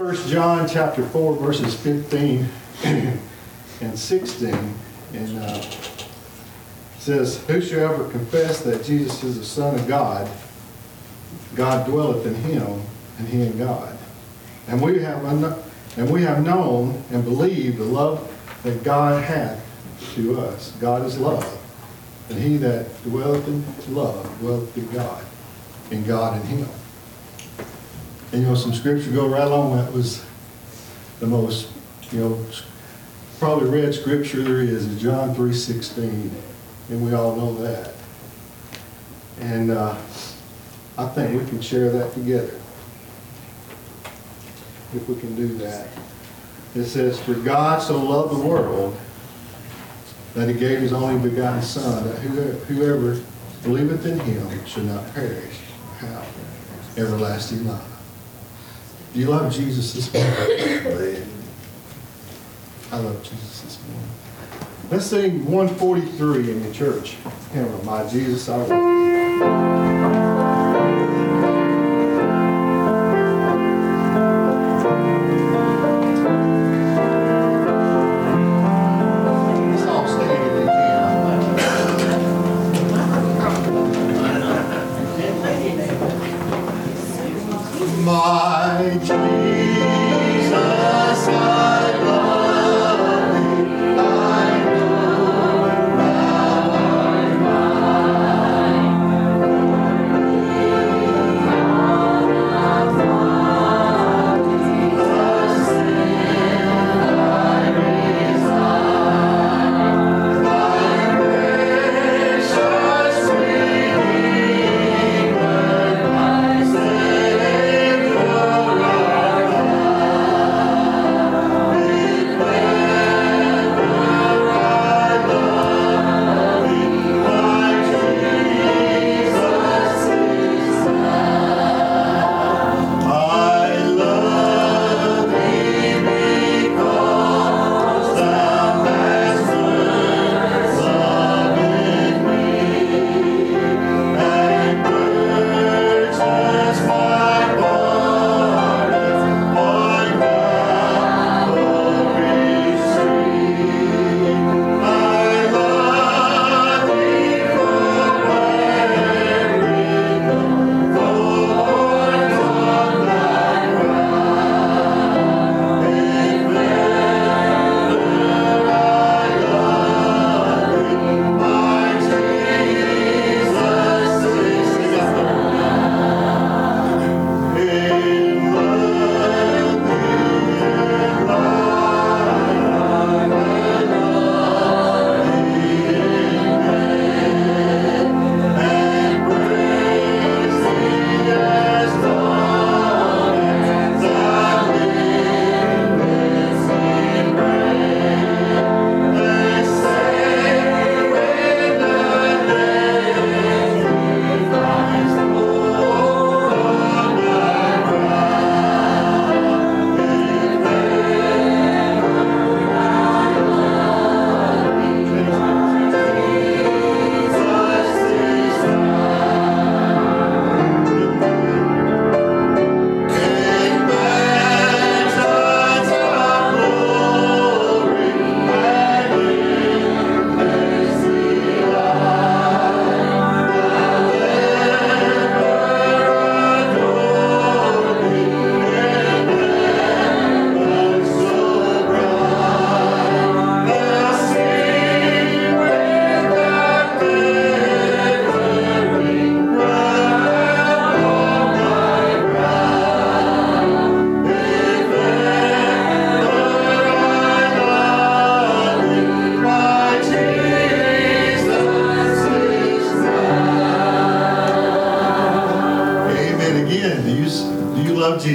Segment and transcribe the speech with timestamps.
[0.00, 2.48] First John chapter 4 verses 15
[3.82, 4.74] and 16
[5.12, 5.60] and uh,
[6.98, 10.26] says, Whosoever confess that Jesus is the Son of God,
[11.54, 12.80] God dwelleth in him,
[13.18, 13.94] and he in God.
[14.68, 15.22] And we have
[15.98, 18.26] and we have known and believed the love
[18.62, 19.62] that God hath
[20.14, 20.72] to us.
[20.80, 21.44] God is love.
[22.30, 25.22] And he that dwelleth in love dwelleth in God,
[25.90, 26.68] and God in him.
[28.32, 30.24] And you know, some scripture go right along that was
[31.18, 31.68] the most,
[32.12, 32.46] you know,
[33.38, 36.30] probably read scripture there is, is John 3.16.
[36.90, 37.94] And we all know that.
[39.40, 39.96] And uh,
[40.96, 42.54] I think we can share that together.
[44.94, 45.88] If we can do that.
[46.74, 48.96] It says, For God so loved the world
[50.34, 53.20] that he gave his only begotten Son, that whoever, whoever
[53.64, 55.58] believeth in him should not perish,
[55.98, 56.26] have
[56.96, 57.89] everlasting life.
[59.12, 61.26] Do you love Jesus this morning?
[62.92, 64.08] I love Jesus this morning.
[64.88, 67.16] Let's sing 143 in the church.
[67.52, 69.19] Hymn, My Jesus, I love you.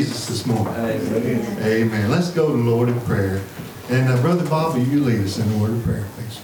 [0.06, 0.68] Jesus this morning?
[0.75, 1.57] Amen.
[1.63, 2.12] Amen.
[2.12, 3.42] Let's go to the Lord in prayer.
[3.90, 6.42] And uh, Brother Bobby, you lead us in the word of prayer, please.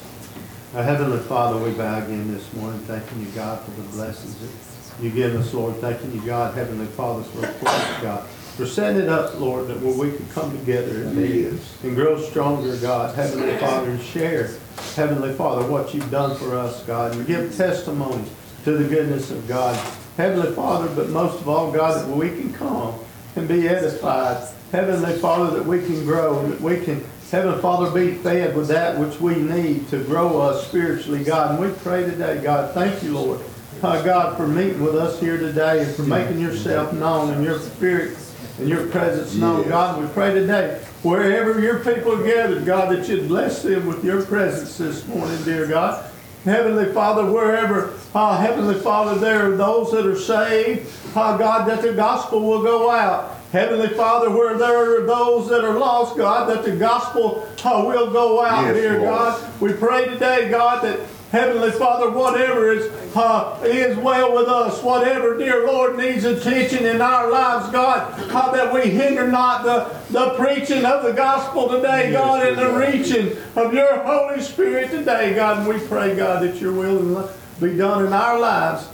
[0.74, 5.04] Our Heavenly Father, we bow again this morning, thanking you, God, for the blessings that
[5.04, 5.76] you give us, Lord.
[5.76, 8.28] Thanking you, God, Heavenly Father, for a place, God.
[8.58, 12.20] For setting it up, Lord, that where we could come together and be and grow
[12.20, 14.56] stronger, God, Heavenly Father, and share,
[14.96, 18.24] Heavenly Father, what you've done for us, God, and give testimony
[18.64, 19.76] to the goodness of God.
[20.18, 23.00] Heavenly Father, but most of all, God, that we can come
[23.36, 28.16] and be edified Heavenly Father, that we can grow, that we can, Heavenly Father, be
[28.16, 31.52] fed with that which we need to grow us spiritually, God.
[31.52, 33.42] And we pray today, God, thank you, Lord.
[33.84, 37.60] Uh, God, for meeting with us here today and for making yourself known and your
[37.60, 38.18] spirit
[38.60, 39.68] and your presence known.
[39.68, 44.06] God, we pray today, wherever your people are gathered, God, that you'd bless them with
[44.06, 46.11] your presence this morning, dear God.
[46.46, 51.82] Heavenly Father, wherever, uh, Heavenly Father, there are those that are saved, uh, God, that
[51.84, 53.38] the gospel will go out.
[53.52, 58.10] Heavenly Father, where there are those that are lost, God, that the gospel uh, will
[58.12, 59.04] go out, Yes, dear Lord.
[59.04, 59.62] God.
[59.62, 61.00] We pray today, God, that
[61.32, 67.02] Heavenly Father, whatever is uh, is well with us, whatever, dear Lord, needs attention in
[67.02, 72.12] our lives, God, uh, that we hinder not the, the preaching of the gospel today,
[72.12, 75.60] God, and the reaching of your Holy Spirit today, God.
[75.60, 77.32] And we pray, God, that your will
[77.62, 78.90] be done in our lives.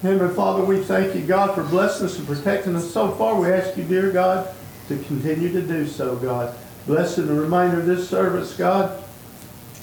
[0.00, 3.38] Heavenly Father, we thank you, God, for blessing us and protecting us so far.
[3.38, 4.54] We ask you, dear God,
[4.88, 6.56] to continue to do so, God.
[6.86, 9.02] Bless in the remainder of this service, God.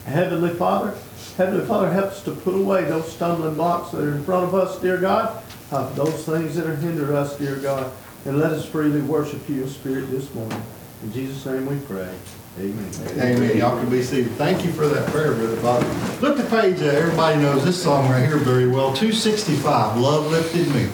[0.05, 0.95] Heavenly Father,
[1.37, 4.53] Heavenly Father, help us to put away those stumbling blocks that are in front of
[4.53, 5.41] us, dear God,
[5.71, 7.91] uh, those things that are hinder us, dear God,
[8.25, 10.61] and let us freely worship you spirit this morning.
[11.03, 12.13] In Jesus' name we pray.
[12.59, 12.91] Amen.
[13.17, 13.57] Amen.
[13.57, 14.33] Y'all can be seated.
[14.33, 15.87] Thank you for that prayer, Brother.
[16.19, 20.67] Look at page, uh, everybody knows this song right here very well, 265, Love Lifted
[20.75, 20.89] Me.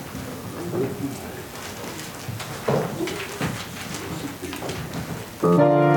[5.50, 5.97] I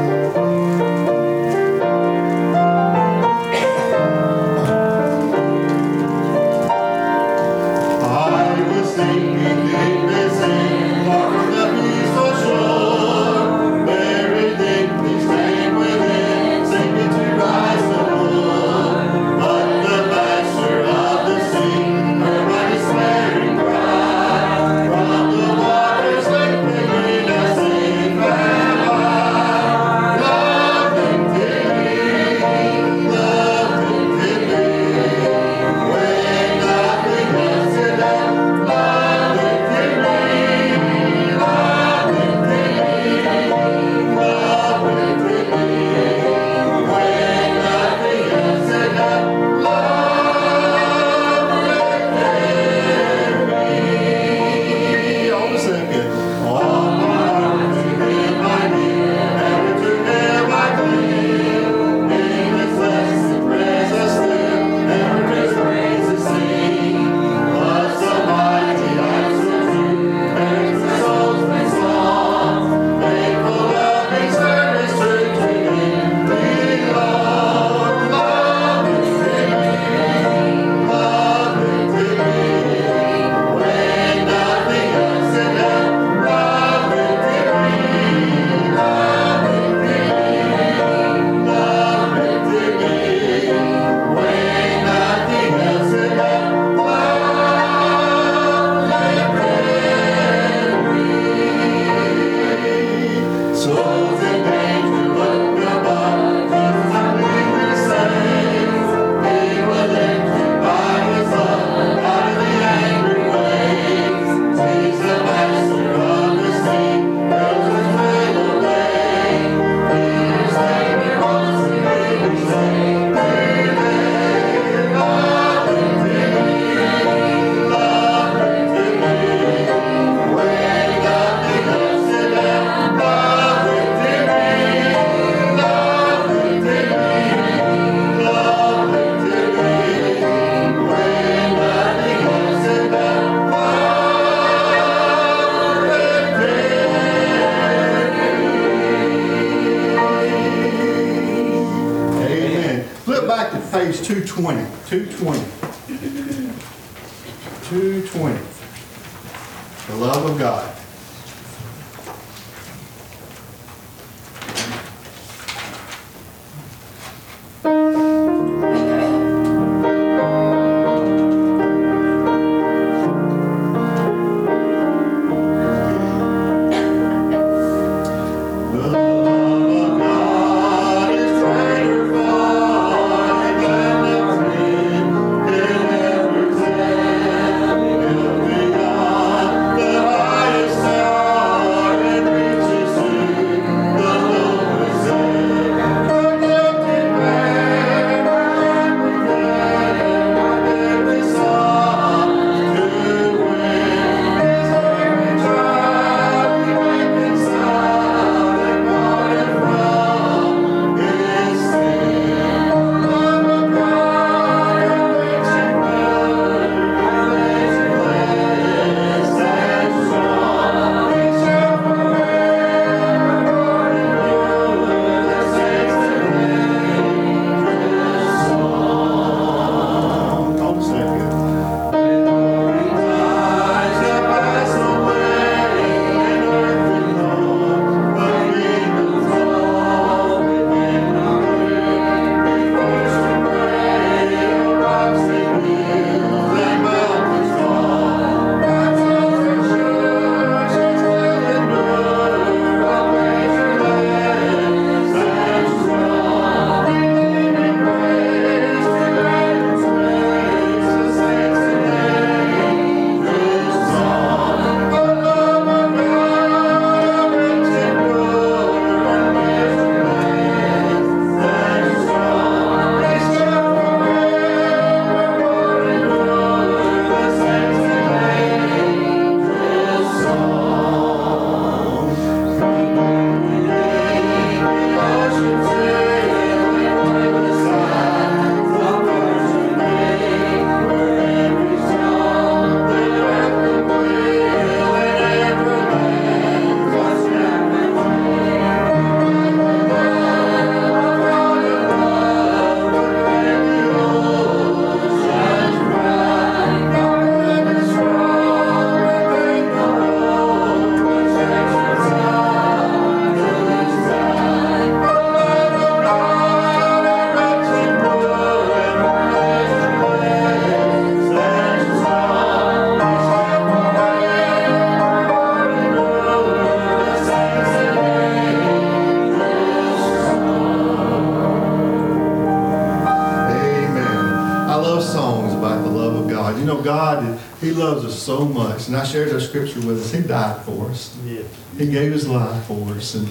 [338.88, 340.12] And I shared that scripture with us.
[340.12, 341.16] He died for us.
[341.24, 341.44] Yes.
[341.76, 343.14] He gave His life for us.
[343.14, 343.28] And,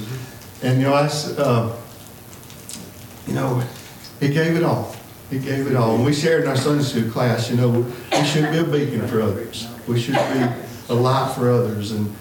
[0.63, 1.75] and you know, I, uh,
[3.27, 3.63] you know,
[4.19, 4.95] He gave it all.
[5.29, 5.95] He gave it all.
[5.95, 9.07] And we shared in our Sunday school class, you know, we should be a beacon
[9.07, 9.67] for others.
[9.87, 10.47] We should be
[10.89, 12.13] a light for others and,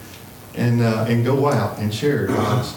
[0.54, 2.76] and, uh, and go out and share God's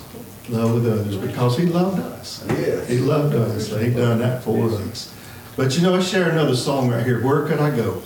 [0.49, 2.45] love with others because He loved us.
[2.49, 2.87] Yes.
[2.87, 5.13] He loved us, He done that for us.
[5.55, 7.23] But you know, let's share another song right here.
[7.23, 8.01] Where could I go?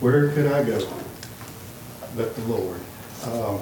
[0.00, 0.78] Where could I go?
[2.18, 2.80] But the Lord.
[3.26, 3.60] Um,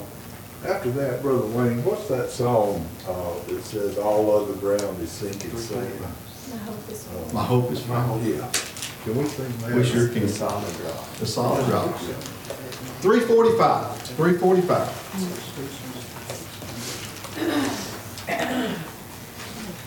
[0.67, 5.55] After that, Brother Wayne, what's that song uh, that says all other ground is sinking
[5.59, 5.93] sand?
[6.03, 7.35] I hope this one.
[7.35, 8.25] My hope is found.
[8.25, 8.51] Yeah.
[9.05, 9.75] Can we sing that?
[9.75, 10.23] We sure can.
[10.23, 11.15] The solid rock.
[11.19, 11.99] The solid rock.
[13.03, 14.01] Three forty-five.
[14.17, 14.89] Three forty-five.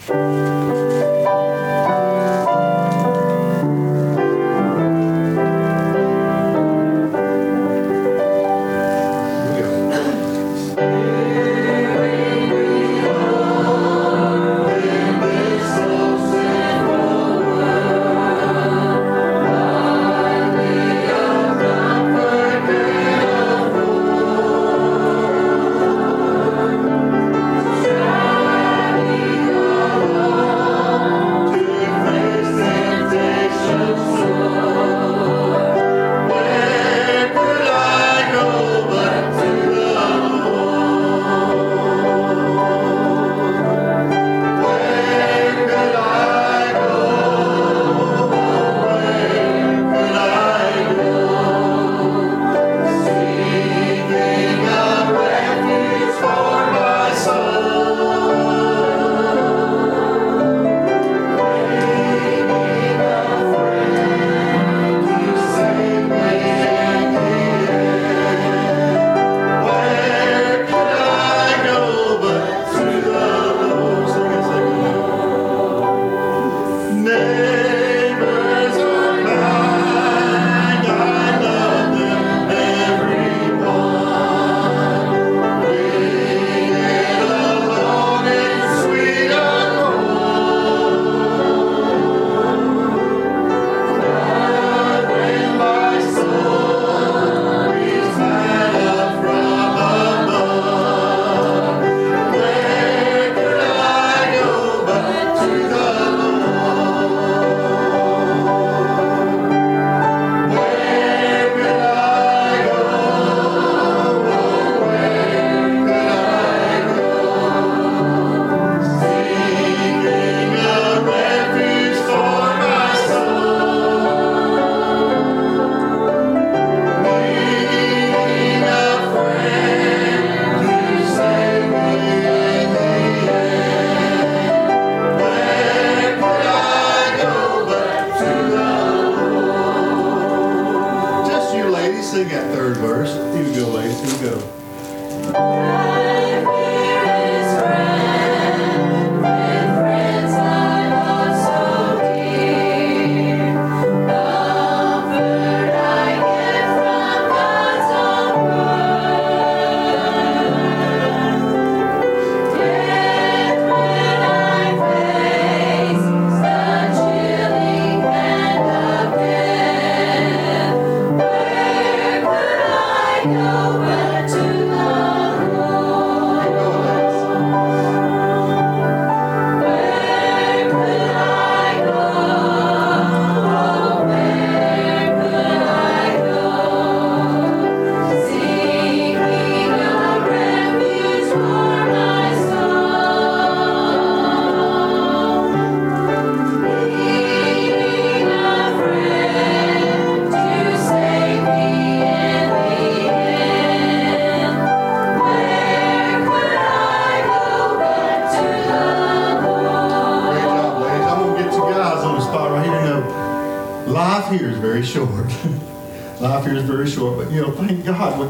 [0.09, 0.98] Neighbors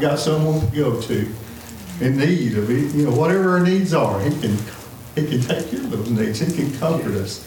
[0.00, 1.32] got someone to go to
[2.00, 2.94] in need of it.
[2.94, 4.56] You know, whatever our needs are, He can
[5.14, 6.40] He can take care of those needs.
[6.40, 7.46] He can comfort us.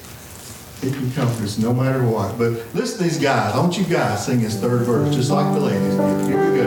[0.81, 2.37] He can comfort us no matter what.
[2.37, 3.53] But listen to these guys.
[3.53, 6.27] Don't you guys sing his third verse just like the ladies.
[6.27, 6.57] Here we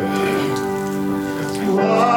[1.76, 2.15] go.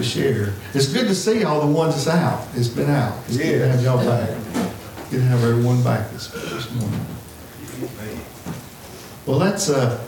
[0.00, 0.52] to share.
[0.72, 2.46] It's good to see all the ones that's out.
[2.54, 3.18] It's been out.
[3.26, 3.44] It's yeah.
[3.44, 4.30] good to have y'all back.
[5.10, 7.06] Good to have everyone back this, this morning.
[9.26, 10.02] Well, let's uh,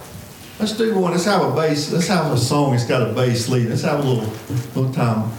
[0.59, 1.13] let's do one.
[1.13, 1.93] Let's have a bass.
[1.93, 2.75] Let's have a song.
[2.75, 3.69] It's got a bass lead.
[3.69, 4.33] Let's have a little
[4.75, 5.31] little time.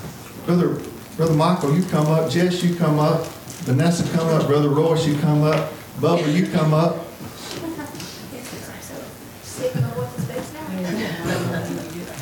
[0.45, 0.79] Brother
[1.17, 2.29] Brother Michael, you come up.
[2.29, 3.25] Jess, you come up.
[3.65, 4.47] Vanessa, come up.
[4.47, 5.71] Brother Royce, you come up.
[5.97, 6.97] Bubba, you come up.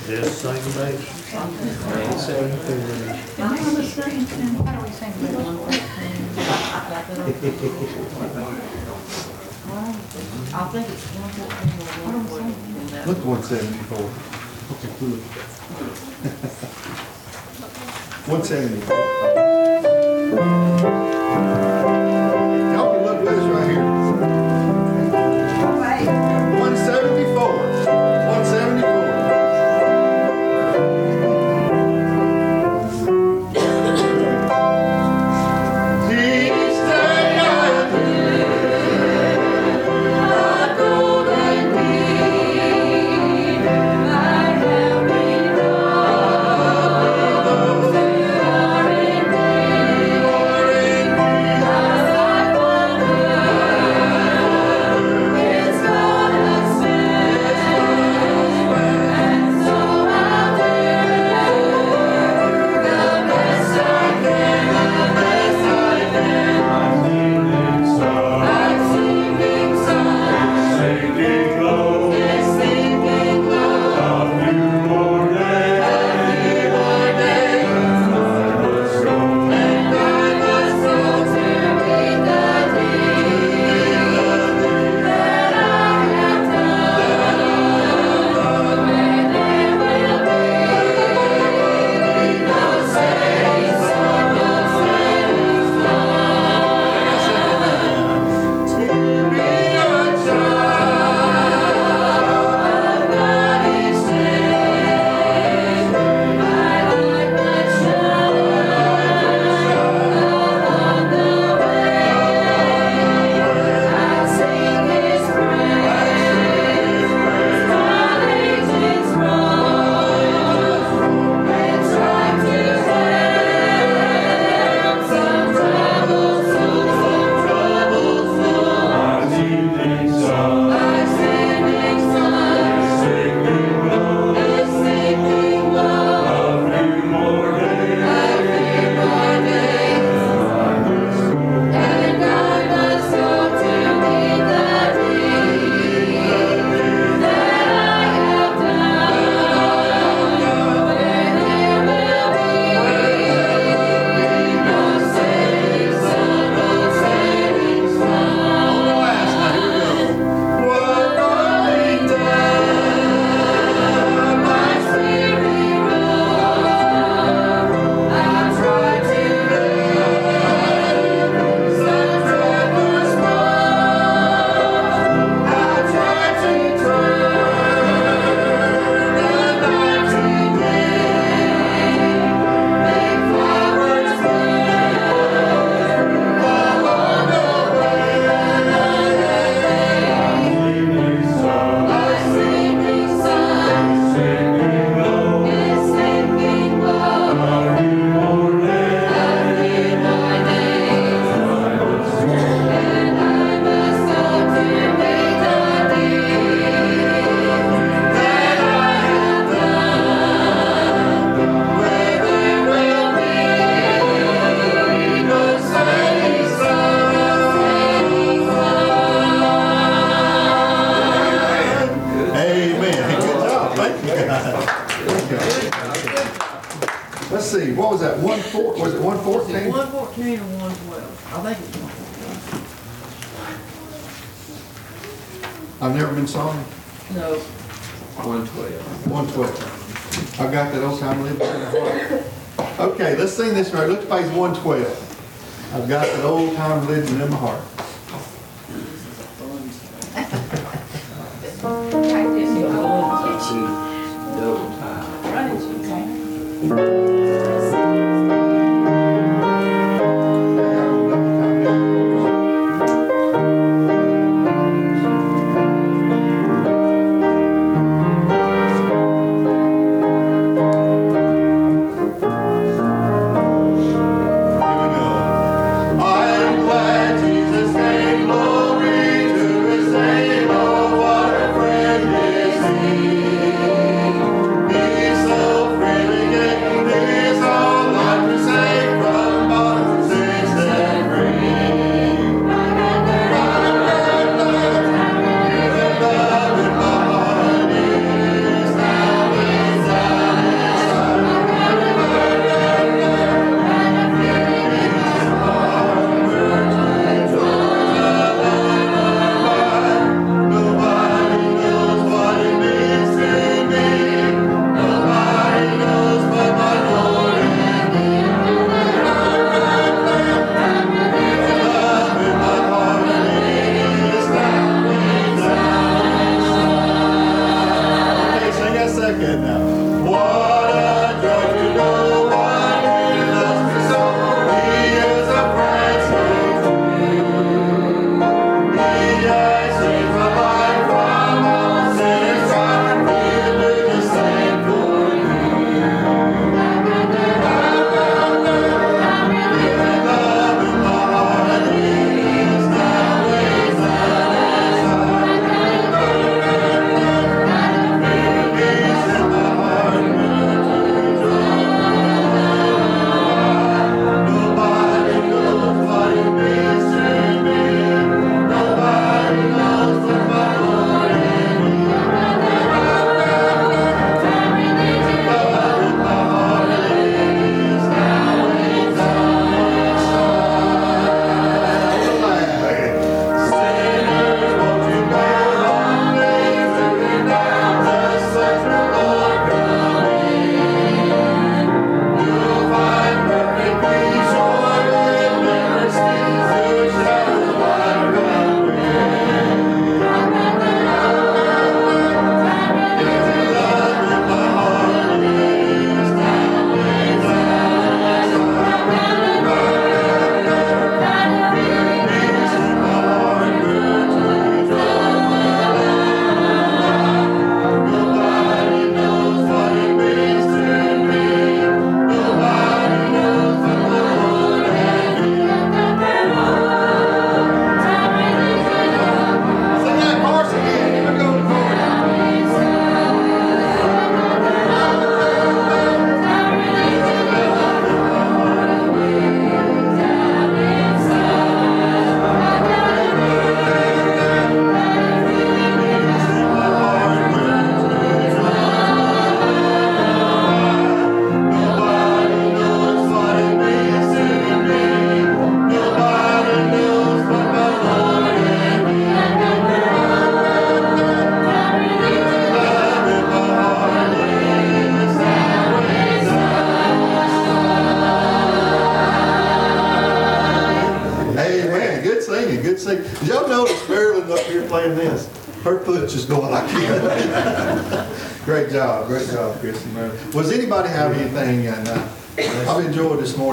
[0.08, 1.22] Yes, same bass.
[4.22, 5.26] How do we that?
[10.54, 13.08] I think it's one fourteen or one fourteen.
[13.08, 14.06] Look, one seventy-four.
[18.32, 19.31] One seventy-four.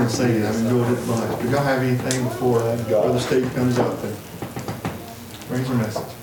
[0.09, 1.42] haven't seen it, I've enjoyed it much.
[1.42, 4.16] Do y'all have anything before Brother Steve comes up and
[5.49, 6.14] brings a message?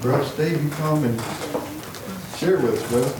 [0.00, 1.20] Brother Steve, you come and
[2.36, 3.19] share with us, brother.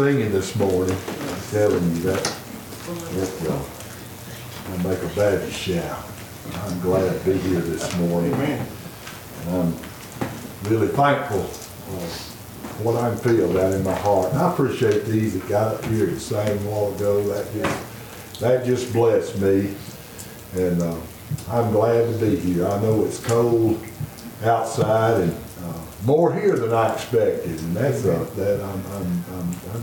[0.00, 2.38] singing this morning, I'm telling you that,
[2.88, 3.66] it will,
[4.66, 6.02] I make a bad shout.
[6.54, 8.32] I'm glad to be here this morning.
[8.32, 8.66] And
[9.50, 9.76] I'm
[10.62, 14.32] really thankful for what I feel down in my heart.
[14.32, 17.22] And I appreciate these that got up here and sang a while ago.
[17.24, 19.74] That just, that just blessed me.
[20.54, 20.98] And uh,
[21.50, 22.66] I'm glad to be here.
[22.66, 23.78] I know it's cold
[24.44, 27.60] outside and uh, more here than I expected.
[27.60, 29.19] And that's uh, that I'm, I'm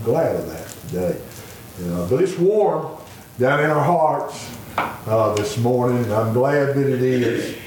[0.07, 1.21] glad of that today.
[1.79, 2.97] You know, but it's warm
[3.37, 6.09] down in our hearts uh, this morning.
[6.13, 7.57] I'm glad that it is.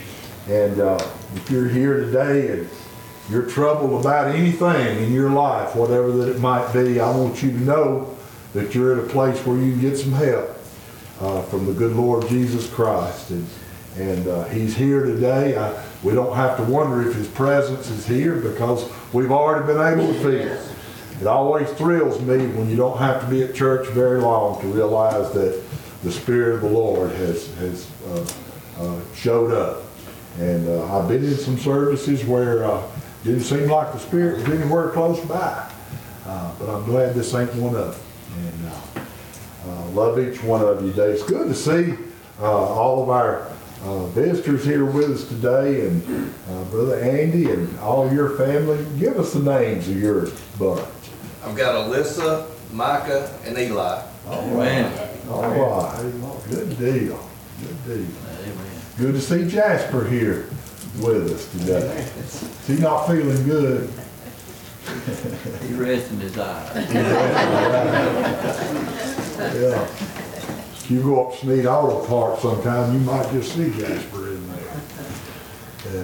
[0.49, 2.69] And uh, if you're here today and
[3.29, 7.51] you're troubled about anything in your life, whatever that it might be, I want you
[7.51, 8.17] to know
[8.55, 10.49] that you're at a place where you can get some help
[11.21, 13.31] uh, from the good Lord Jesus Christ.
[13.31, 13.47] And,
[13.99, 15.59] and uh, He's here today.
[15.59, 20.01] I, we don't have to wonder if His presence is here because we've already been
[20.01, 20.71] able to feel it.
[21.21, 24.67] It always thrills me when you don't have to be at church very long to
[24.69, 25.63] realize that
[26.03, 28.27] the Spirit of the Lord has, has uh,
[28.79, 29.83] uh, showed up.
[30.39, 32.83] And uh, I've been in some services where uh,
[33.23, 35.71] it didn't seem like the Spirit was anywhere close by.
[36.25, 38.45] Uh, but I'm glad this ain't one of them.
[38.47, 39.01] And uh,
[39.69, 41.11] uh, love each one of you today.
[41.11, 41.97] It's good to see
[42.41, 43.47] all of our
[44.15, 46.03] visitors here with us today, and
[46.71, 48.87] Brother Andy and all your family.
[48.99, 50.29] Give us the names of your
[50.59, 51.00] bunch.
[51.45, 54.03] I've got Alyssa, Micah, and Eli.
[54.27, 55.09] Amen.
[55.29, 56.13] All right,
[56.51, 57.29] good deal,
[57.61, 58.07] good deal.
[58.43, 58.71] Amen.
[58.99, 60.49] Good to see Jasper here
[61.01, 62.07] with us today.
[62.19, 63.89] Is he not feeling good?
[65.67, 66.71] He rests in his eyes.
[69.41, 69.83] Yeah.
[69.83, 74.81] If you go up Sneed Auto Park sometime, you might just see Jasper in there.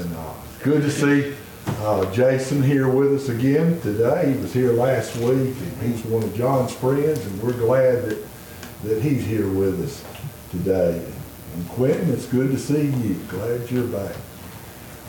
[0.01, 1.35] And, uh, good to see,
[1.67, 4.33] uh, Jason here with us again today.
[4.33, 8.27] He was here last week and he's one of John's friends and we're glad that,
[8.85, 10.05] that he's here with us
[10.51, 11.05] today.
[11.55, 13.15] And Quentin, it's good to see you.
[13.29, 14.15] Glad you're back,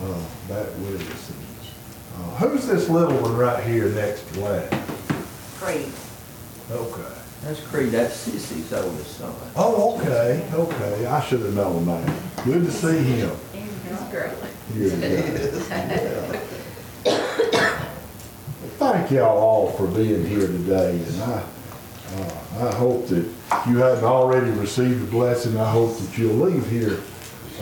[0.04, 1.32] uh, back with us.
[2.15, 4.72] Uh, who's this little one right here next to Lad?
[5.60, 5.91] Creed.
[6.72, 7.13] Okay.
[7.43, 9.34] That's Creed, that's Sissy's oldest son.
[9.56, 11.06] Oh, okay, okay.
[11.06, 12.43] I should have known that.
[12.43, 13.38] Good to see him.
[14.73, 15.62] Today.
[17.06, 17.13] Yeah.
[18.77, 21.43] Thank y'all all for being here today, and I,
[22.15, 26.36] uh, I hope that if you haven't already received a blessing, I hope that you'll
[26.36, 26.99] leave here,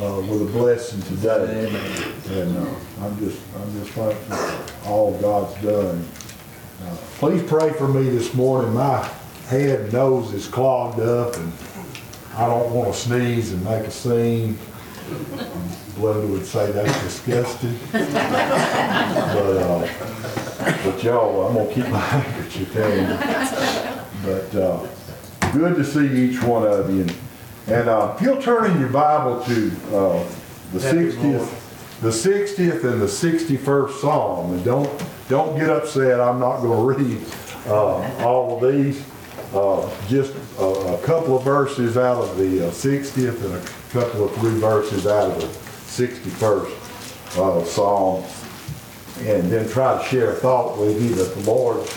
[0.01, 1.67] uh, with a blessing today.
[1.67, 2.13] Amen.
[2.31, 6.05] And, uh, I'm just, I'm just thankful for all God's done.
[6.83, 8.73] Uh, Please pray for me this morning.
[8.73, 9.09] My
[9.47, 11.51] head and nose is clogged up and
[12.35, 14.57] I don't want to sneeze and make a scene.
[15.05, 17.77] Glenda would say that's disgusting.
[17.91, 19.87] But, uh,
[20.83, 23.15] but y'all, I'm gonna keep my handkerchief handy.
[24.23, 24.87] But, uh,
[25.53, 27.05] good to see each one of you.
[27.67, 30.23] And, uh, if you'll turn in your Bible to, uh,
[30.73, 34.89] the sixtieth, the sixtieth and the sixty-first Psalm, and don't,
[35.29, 37.21] don't get upset, I'm not gonna read,
[37.67, 39.03] uh, all of these.
[39.53, 44.25] Uh, just a, a couple of verses out of the uh, sixtieth and a couple
[44.25, 45.47] of three verses out of the
[45.89, 48.23] sixty-first, uh, Psalm.
[49.21, 51.87] And then try to share a thought with you that the Lord,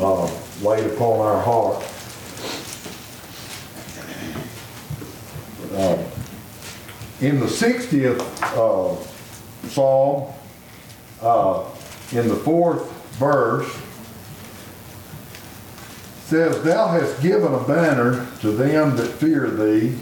[0.00, 0.26] uh,
[0.60, 1.84] laid upon our heart.
[5.72, 6.02] Uh,
[7.20, 10.32] In the 60th uh, Psalm,
[11.20, 11.64] uh,
[12.12, 13.68] in the fourth verse,
[16.26, 19.96] says, Thou hast given a banner to them that fear thee,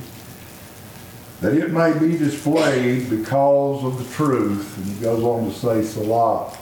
[1.41, 4.77] that it may be displayed because of the truth.
[4.79, 6.57] And he goes on to say, Selah.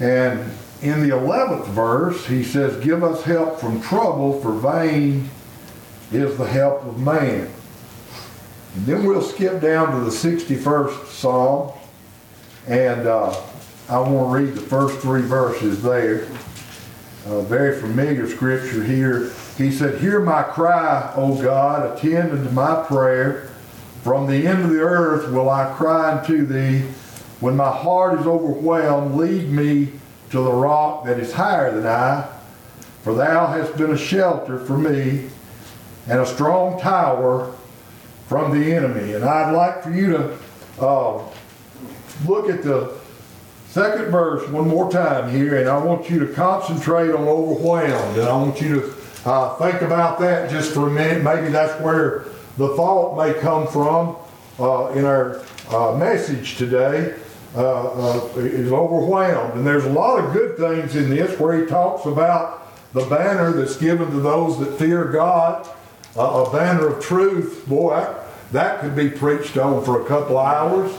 [0.00, 0.40] And
[0.82, 5.30] in the 11th verse, he says, Give us help from trouble, for vain
[6.12, 7.50] is the help of man.
[8.74, 11.72] And then we'll skip down to the 61st Psalm,
[12.66, 13.34] and uh,
[13.88, 16.26] I want to read the first three verses there.
[17.24, 19.32] Very familiar scripture here.
[19.58, 23.50] He said, Hear my cry, O God, attend unto my prayer.
[24.04, 26.82] From the end of the earth will I cry unto thee.
[27.40, 29.92] When my heart is overwhelmed, lead me
[30.30, 32.28] to the rock that is higher than I.
[33.02, 35.28] For thou hast been a shelter for me
[36.06, 37.52] and a strong tower
[38.28, 39.14] from the enemy.
[39.14, 40.38] And I'd like for you to
[40.80, 41.24] uh,
[42.28, 42.94] look at the
[43.68, 48.18] second verse one more time here, and I want you to concentrate on overwhelmed.
[48.18, 48.97] And I want you to
[49.28, 51.22] uh, think about that just for a minute.
[51.22, 52.24] Maybe that's where
[52.56, 54.16] the thought may come from
[54.58, 57.14] uh, in our uh, message today.
[57.54, 61.66] Uh, uh, is overwhelmed, and there's a lot of good things in this where he
[61.66, 65.66] talks about the banner that's given to those that fear God,
[66.16, 67.64] uh, a banner of truth.
[67.66, 70.92] Boy, that, that could be preached on for a couple hours.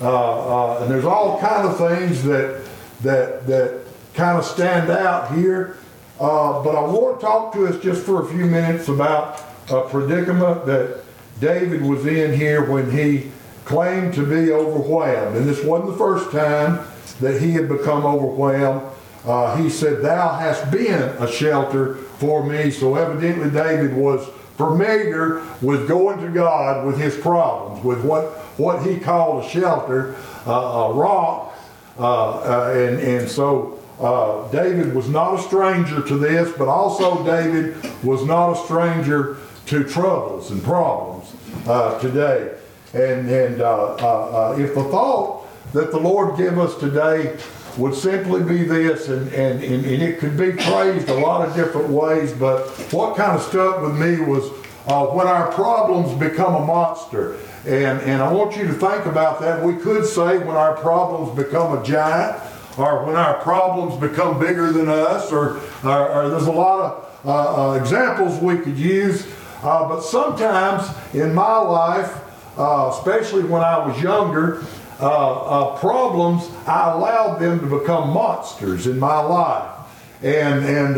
[0.00, 2.64] and there's all kind of things that,
[3.02, 3.80] that, that
[4.14, 5.77] kind of stand out here.
[6.20, 9.40] Uh, but I want to talk to us just for a few minutes about
[9.70, 11.04] a predicament that
[11.40, 13.30] David was in here when he
[13.64, 15.36] claimed to be overwhelmed.
[15.36, 16.84] And this wasn't the first time
[17.20, 18.82] that he had become overwhelmed.
[19.24, 22.70] Uh, he said, Thou hast been a shelter for me.
[22.70, 28.24] So evidently, David was familiar with going to God with his problems, with what,
[28.58, 30.16] what he called a shelter,
[30.46, 31.54] uh, a rock.
[31.98, 37.24] Uh, uh, and, and so uh, David was not a stranger to this, but also
[37.24, 41.32] David was not a stranger to troubles and problems
[41.66, 42.54] uh, today.
[42.94, 47.38] And, and uh, uh, uh, if the thought that the Lord give us today
[47.76, 51.54] would simply be this, and, and, and, and it could be phrased a lot of
[51.54, 54.44] different ways, but what kind of stuck with me was
[54.86, 57.36] uh, when our problems become a monster.
[57.66, 59.62] And, and I want you to think about that.
[59.62, 62.42] We could say when our problems become a giant,
[62.78, 67.26] or when our problems become bigger than us, or, or, or there's a lot of
[67.26, 69.26] uh, uh, examples we could use.
[69.62, 72.16] Uh, but sometimes in my life,
[72.56, 74.64] uh, especially when I was younger,
[75.00, 79.74] uh, uh, problems, I allowed them to become monsters in my life.
[80.22, 80.96] And, and,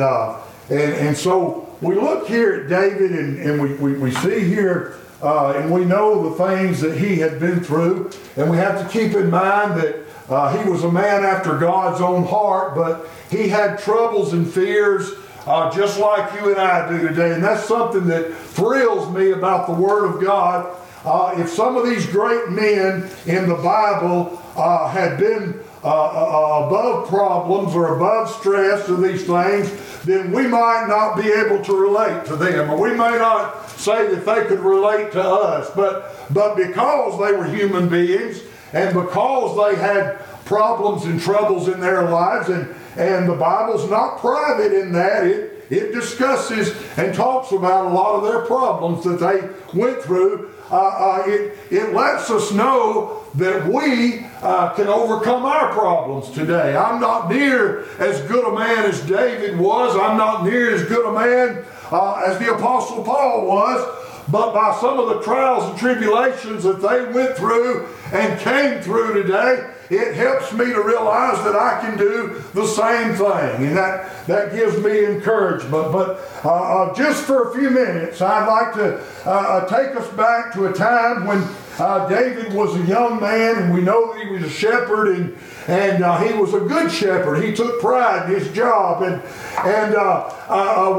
[0.70, 4.96] and, and so we look here at David and, and we, we, we see here,
[5.22, 8.10] uh, and we know the things that he had been through.
[8.36, 9.96] And we have to keep in mind that
[10.30, 15.12] uh, he was a man after God's own heart, but he had troubles and fears
[15.46, 17.32] uh, just like you and I do today.
[17.32, 20.76] And that's something that thrills me about the Word of God.
[21.04, 26.66] Uh, if some of these great men in the Bible uh, had been uh, uh,
[26.66, 31.74] above problems or above stress or these things, then we might not be able to
[31.74, 35.70] relate to them, or we may not say that they could relate to us.
[35.74, 38.42] But, but because they were human beings
[38.72, 44.18] and because they had problems and troubles in their lives, and, and the Bible's not
[44.18, 49.20] private in that, it, it discusses and talks about a lot of their problems that
[49.20, 50.50] they went through.
[50.70, 56.76] Uh, uh, it, it lets us know that we uh, can overcome our problems today.
[56.76, 59.96] I'm not near as good a man as David was.
[59.96, 63.99] I'm not near as good a man uh, as the Apostle Paul was.
[64.30, 69.22] But by some of the trials and tribulations that they went through and came through
[69.22, 73.66] today, it helps me to realize that I can do the same thing.
[73.66, 75.90] And that, that gives me encouragement.
[75.92, 80.08] But uh, uh, just for a few minutes, I'd like to uh, uh take us
[80.14, 81.42] back to a time when
[81.80, 85.36] uh, David was a young man, and we know that he was a shepherd, and,
[85.66, 87.42] and uh, he was a good shepherd.
[87.42, 89.02] He took pride in his job.
[89.02, 89.20] And,
[89.64, 89.92] and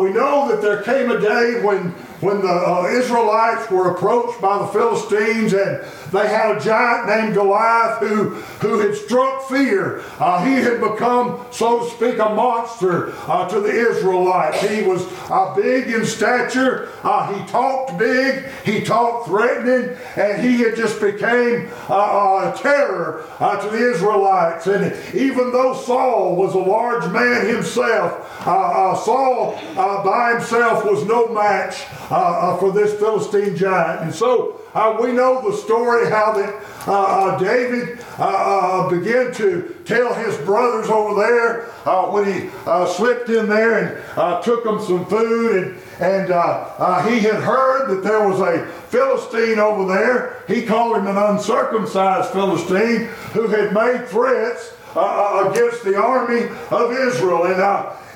[0.01, 4.59] we know that there came a day when when the uh, Israelites were approached by
[4.59, 10.03] the Philistines and they had a giant named Goliath who, who had struck fear.
[10.19, 14.61] Uh, he had become, so to speak, a monster uh, to the Israelites.
[14.61, 16.89] He was uh, big in stature.
[17.03, 18.45] Uh, he talked big.
[18.65, 19.97] He talked threatening.
[20.15, 24.67] And he had just became uh, a terror to the Israelites.
[24.67, 31.85] And even though Saul was a large man himself, Saul by himself was no match
[32.11, 34.01] uh, uh, for this Philistine giant.
[34.01, 39.73] And so uh, we know the story how that uh, uh David uh, began to
[39.85, 41.63] tell his brothers over there
[42.11, 42.49] when he
[42.93, 48.27] slipped in there and took them some food and, and he had heard that there
[48.27, 50.43] was a Philistine over there.
[50.47, 57.45] He called him an uncircumcised Philistine who had made threats against the army of Israel.
[57.45, 57.61] And,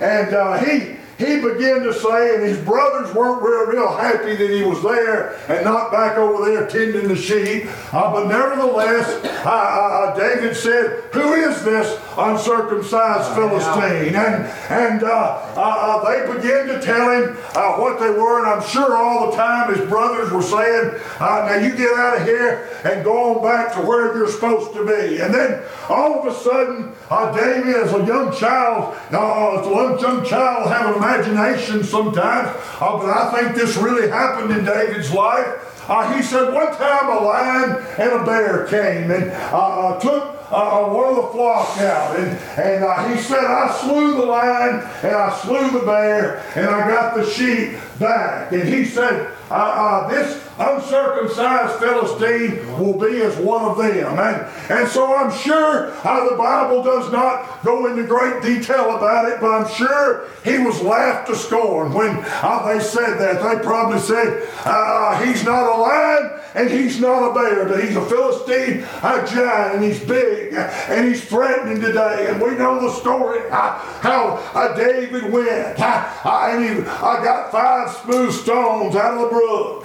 [0.01, 4.63] and he he began to say, and his brothers weren't real, real happy that he
[4.63, 7.67] was there and not back over there tending the sheep.
[7.93, 14.15] Uh, but nevertheless, uh, uh, David said, Who is this uncircumcised Philistine?
[14.15, 17.35] And, and uh, uh, uh, they began to tell him
[17.79, 21.75] what they were, and I'm sure all the time his brothers were saying, Now you
[21.77, 25.21] get out of here and go on back to where you're supposed to be.
[25.21, 30.69] And then all of a sudden, David, as a young child, as a young child,
[30.69, 32.49] having imagination sometimes,
[32.81, 35.89] uh, but I think this really happened in David's life.
[35.89, 40.35] Uh, he said one time a lion and a bear came and uh, uh took
[40.51, 42.17] uh, one of the flock out.
[42.17, 46.67] And, and uh, he said, I slew the lion and I slew the bear and
[46.67, 48.51] I got the sheep back.
[48.51, 54.17] And he said, uh, uh, this uncircumcised Philistine will be as one of them.
[54.17, 59.29] And, and so I'm sure uh, the Bible does not go into great detail about
[59.29, 63.41] it, but I'm sure he was laughed to scorn when uh, they said that.
[63.41, 67.95] They probably said, uh, he's not a lion and he's not a bear, but he's
[67.95, 72.27] a Philistine, a giant, and he's big and he's threatening today.
[72.29, 78.33] And we know the story uh, how uh, David went and uh, got five smooth
[78.33, 79.83] stones out of the brook.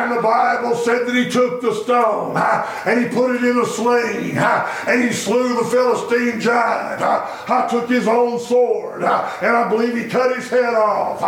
[0.00, 3.66] And the Bible said that he took the stone and he put it in a
[3.66, 7.02] sling and he slew the Philistine giant.
[7.02, 11.20] Uh, took his own sword and I believe he cut his head off.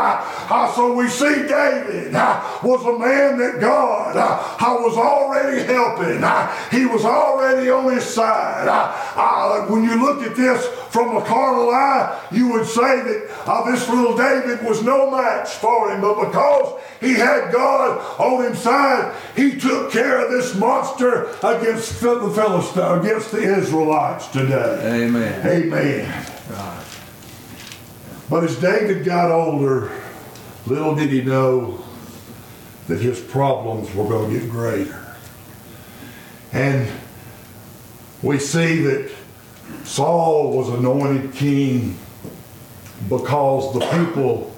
[0.74, 2.12] So we see David
[2.62, 4.14] was a man that God
[4.60, 6.22] was already helping.
[6.70, 8.68] He was already on his side.
[9.68, 13.88] When you look at this from a carnal eye, you would say that uh, this
[13.88, 19.14] little David was no match for him, but because he had God on his side,
[19.36, 25.04] he took care of this monster against the Philistines, against the Israelites today.
[25.04, 25.46] Amen.
[25.46, 26.24] Amen.
[28.30, 29.90] But as David got older,
[30.66, 31.84] little did he know
[32.88, 35.16] that his problems were going to get greater.
[36.52, 36.90] And
[38.22, 39.12] we see that
[39.84, 41.98] Saul was anointed king
[43.08, 44.54] because the people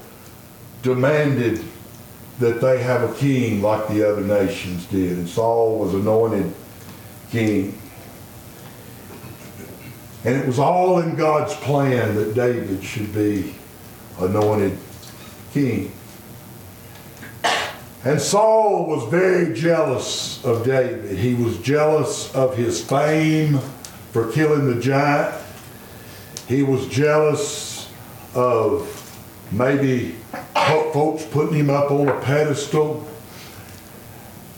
[0.82, 1.64] demanded
[2.38, 5.12] that they have a king like the other nations did.
[5.18, 6.52] And Saul was anointed
[7.30, 7.78] king.
[10.24, 13.54] And it was all in God's plan that David should be
[14.18, 14.78] anointed
[15.52, 15.92] king.
[18.04, 21.16] And Saul was very jealous of David.
[21.16, 23.58] He was jealous of his fame
[24.12, 25.34] for killing the giant.
[26.46, 27.88] He was jealous
[28.34, 28.90] of
[29.50, 30.16] maybe
[30.54, 33.06] folks putting him up on a pedestal.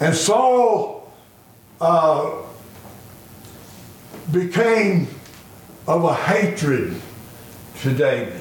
[0.01, 1.13] And Saul
[1.81, 2.43] uh,
[4.31, 5.09] became
[5.87, 7.01] of a hatred
[7.81, 8.41] to David.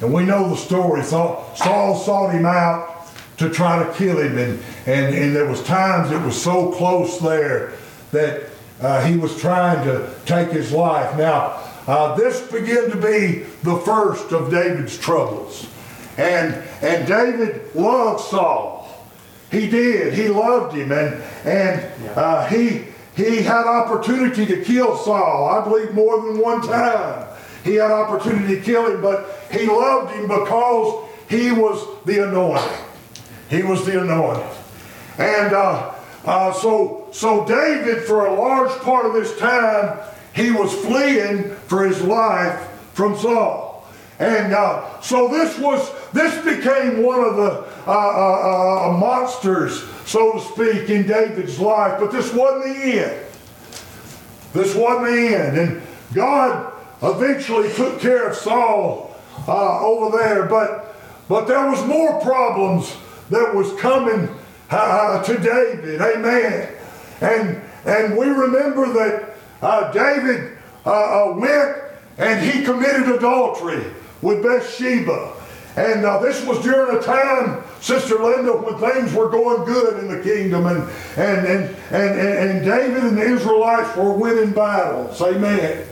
[0.00, 1.02] And we know the story.
[1.02, 3.06] Saul, Saul sought him out
[3.38, 4.38] to try to kill him.
[4.38, 7.72] And, and, and there was times it was so close there
[8.12, 8.44] that
[8.80, 11.16] uh, he was trying to take his life.
[11.16, 15.66] Now, uh, this began to be the first of David's troubles.
[16.18, 18.76] And, and David loved Saul.
[19.50, 20.14] He did.
[20.14, 20.92] He loved him.
[20.92, 26.62] And, and uh, he, he had opportunity to kill Saul, I believe more than one
[26.62, 27.26] time.
[27.64, 32.78] He had opportunity to kill him, but he loved him because he was the anointed.
[33.48, 34.46] He was the anointed.
[35.18, 39.98] And uh, uh, so, so David, for a large part of this time,
[40.34, 43.88] he was fleeing for his life from Saul.
[44.18, 50.32] And uh, so this was this became one of the uh, uh, uh, monsters, so
[50.32, 52.00] to speak, in David's life.
[52.00, 53.26] But this wasn't the end.
[54.52, 55.58] This wasn't the end.
[55.58, 55.82] And
[56.14, 60.46] God eventually took care of Saul uh, over there.
[60.46, 60.94] But
[61.28, 62.96] but there was more problems
[63.30, 64.28] that was coming
[64.70, 66.00] uh, to David.
[66.00, 66.72] Amen.
[67.20, 71.76] And and we remember that uh, David uh, uh, went
[72.18, 73.84] and he committed adultery
[74.22, 75.35] with Bathsheba.
[75.76, 80.08] And uh, this was during a time, Sister Linda, when things were going good in
[80.08, 85.20] the kingdom, and and and and, and, David and the Israelites were winning battles.
[85.20, 85.86] Amen.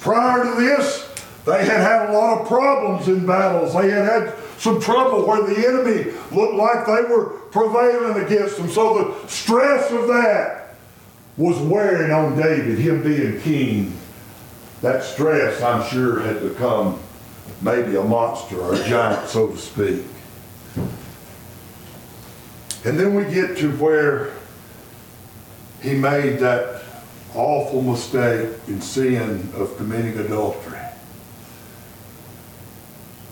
[0.00, 1.08] Prior to this,
[1.46, 3.72] they had had a lot of problems in battles.
[3.72, 8.68] They had had some trouble where the enemy looked like they were prevailing against them.
[8.68, 10.76] So the stress of that
[11.38, 13.98] was wearing on David, him being king.
[14.82, 17.00] That stress, I'm sure, had become
[17.60, 20.04] maybe a monster or a giant, so to speak.
[22.84, 24.32] And then we get to where
[25.82, 26.82] he made that
[27.34, 30.78] awful mistake in sin of committing adultery.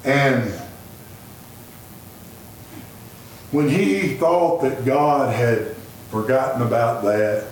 [0.04, 0.52] And
[3.50, 5.74] when he thought that God had
[6.10, 7.46] forgotten about that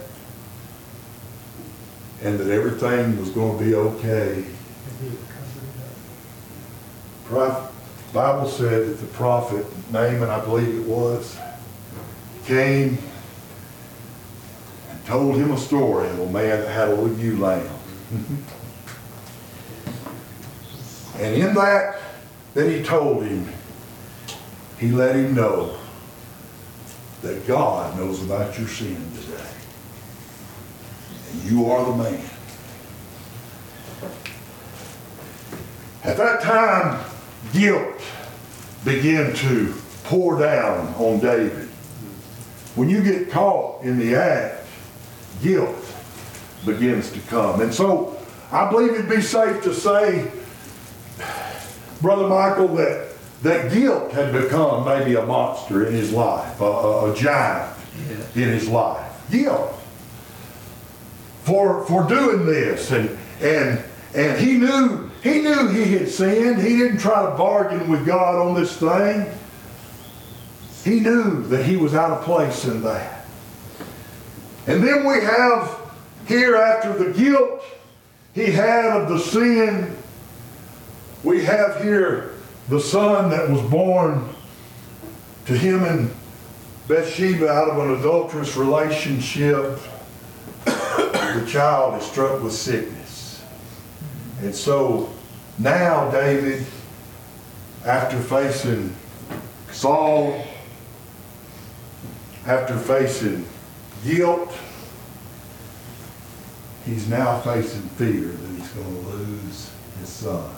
[2.23, 4.45] and that everything was going to be okay,
[7.31, 11.37] Bible said that the prophet Naaman, I believe it was,
[12.45, 12.99] came
[14.91, 17.67] and told him a story of a man that had a little ewe lamb.
[21.19, 22.01] and in that
[22.55, 23.53] that he told him,
[24.79, 25.77] he let him know
[27.23, 29.49] that God knows about your sin today.
[31.33, 32.31] And you are the man.
[36.05, 37.05] At that time,
[37.53, 38.01] guilt
[38.85, 39.75] began to
[40.05, 41.69] pour down on David.
[42.75, 44.67] when you get caught in the act,
[45.43, 45.77] guilt
[46.67, 47.61] begins to come.
[47.61, 48.19] And so
[48.51, 50.31] I believe it'd be safe to say,
[52.01, 57.13] Brother Michael, that, that guilt had become maybe a monster in his life, a, a,
[57.13, 57.77] a giant
[58.35, 59.13] in his life.
[59.31, 59.73] Guilt.
[61.45, 62.91] For, for doing this.
[62.91, 63.85] And, and,
[64.15, 66.61] and he knew, he knew he had sinned.
[66.61, 69.27] He didn't try to bargain with God on this thing.
[70.85, 73.25] He knew that he was out of place in that.
[74.67, 75.81] And then we have
[76.27, 77.63] here after the guilt
[78.35, 79.97] he had of the sin,
[81.23, 82.35] we have here
[82.69, 84.29] the son that was born
[85.47, 86.15] to him and
[86.87, 89.79] Bathsheba out of an adulterous relationship.
[90.65, 93.04] the child is struck with sickness.
[94.45, 95.11] And so
[95.59, 96.67] now David,
[97.87, 98.95] after facing
[99.73, 100.45] Saul,
[102.47, 103.47] after facing
[104.05, 104.53] guilt,
[106.85, 109.71] he's now facing fear that he's going to lose
[110.01, 110.55] his son.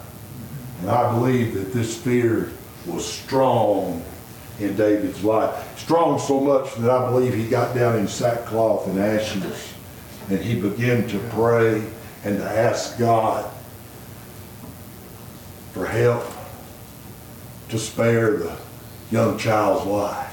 [0.80, 2.50] And I believe that this fear
[2.86, 4.04] was strong
[4.58, 5.78] in David's life.
[5.78, 9.74] Strong so much that I believe he got down in sackcloth and ashes
[10.28, 11.84] and he began to pray
[12.24, 13.52] and to ask God
[15.76, 16.24] for help
[17.68, 18.56] to spare the
[19.10, 20.32] young child's life.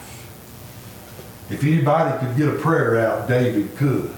[1.50, 4.16] If anybody could get a prayer out, David could.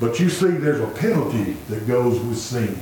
[0.00, 2.80] But you see, there's a penalty that goes with sin.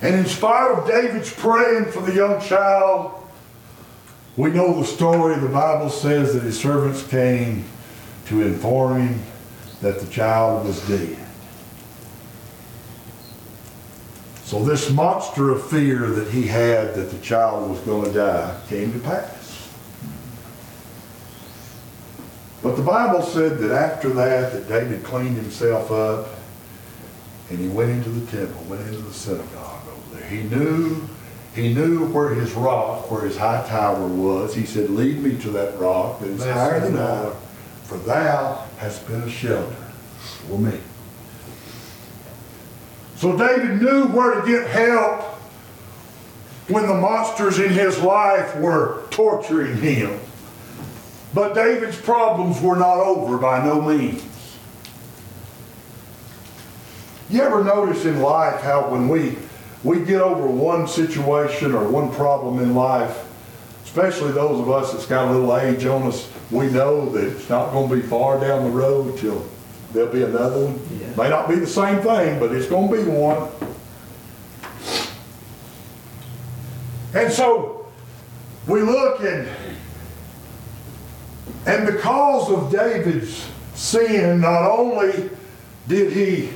[0.00, 3.22] And in spite of David's praying for the young child,
[4.38, 5.38] we know the story.
[5.38, 7.66] The Bible says that his servants came
[8.28, 9.22] to inform him
[9.82, 11.25] that the child was dead.
[14.46, 18.60] So this monster of fear that he had that the child was going to die
[18.68, 19.68] came to pass.
[22.62, 26.28] But the Bible said that after that, that David cleaned himself up
[27.50, 30.28] and he went into the temple, went into the synagogue over there.
[30.28, 31.02] He knew,
[31.52, 34.54] he knew where his rock, where his high tower was.
[34.54, 36.96] He said, lead me to that rock that is higher than.
[36.96, 37.32] I,
[37.82, 39.74] for thou hast been a shelter
[40.48, 40.78] for me.
[43.16, 45.22] So David knew where to get help
[46.68, 50.18] when the monsters in his life were torturing him.
[51.32, 54.22] But David's problems were not over by no means.
[57.30, 59.36] You ever notice in life how when we
[59.82, 63.24] we get over one situation or one problem in life,
[63.84, 67.48] especially those of us that's got a little age on us, we know that it's
[67.48, 69.46] not going to be far down the road till
[69.96, 71.00] there'll be another one.
[71.00, 71.16] Yeah.
[71.16, 73.48] May not be the same thing, but it's going to be one.
[77.14, 77.86] And so
[78.66, 79.48] we look and
[81.64, 85.30] and because of David's sin, not only
[85.88, 86.50] did he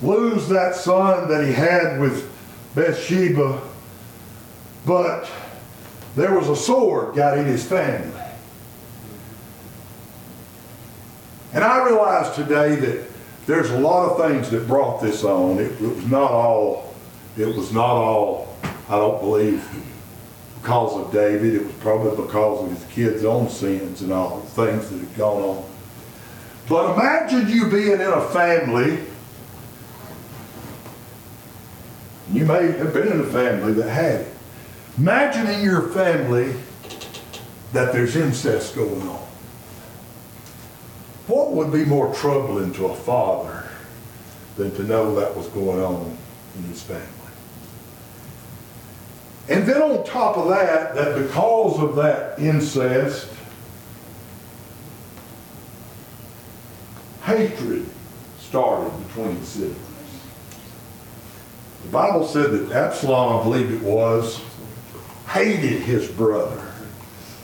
[0.00, 2.28] lose that son that he had with
[2.74, 3.60] Bathsheba,
[4.86, 5.30] but
[6.16, 8.21] there was a sword got in his family.
[11.62, 13.08] And I realize today that
[13.46, 15.60] there's a lot of things that brought this on.
[15.60, 16.92] It, it was not all,
[17.36, 18.56] it was not all,
[18.88, 19.64] I don't believe,
[20.60, 21.54] because of David.
[21.54, 25.16] It was probably because of his kids' own sins and all the things that had
[25.16, 25.64] gone on.
[26.68, 28.98] But imagine you being in a family
[32.32, 34.34] You may have been in a family that had it.
[34.98, 36.54] Imagine in your family
[37.72, 39.21] that there's incest going on.
[41.26, 43.68] What would be more troubling to a father
[44.56, 46.16] than to know that was going on
[46.56, 47.06] in his family?
[49.48, 53.28] And then on top of that, that because of that incest,
[57.22, 57.86] hatred
[58.38, 59.78] started between the siblings.
[61.84, 64.40] The Bible said that Absalom, I believe it was,
[65.28, 66.60] hated his brother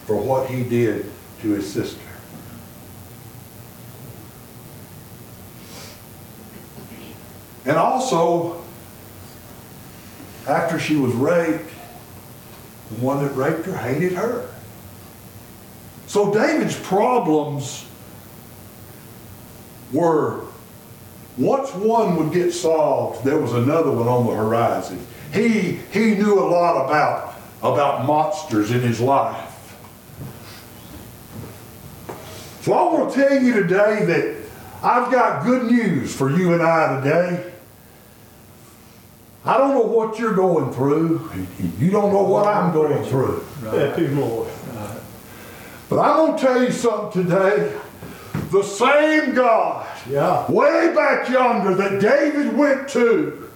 [0.07, 1.11] for what he did
[1.43, 2.08] to his sister.
[7.69, 8.65] And also,
[10.49, 11.69] after she was raped,
[12.89, 14.49] the one that raped her hated her.
[16.07, 17.85] So David's problems
[19.93, 20.47] were
[21.37, 25.07] once one would get solved, there was another one on the horizon.
[25.35, 29.77] He, he knew a lot about, about monsters in his life.
[32.63, 34.37] So I want to tell you today that
[34.83, 37.53] I've got good news for you and I today.
[39.49, 41.31] I don't know what you're going through.
[41.79, 43.47] You don't know what I'm going through.
[43.97, 44.47] Two more.
[45.89, 47.75] But I'm going to tell you something today.
[48.51, 50.45] The same God, Yeah.
[50.51, 53.49] way back yonder, that David went to,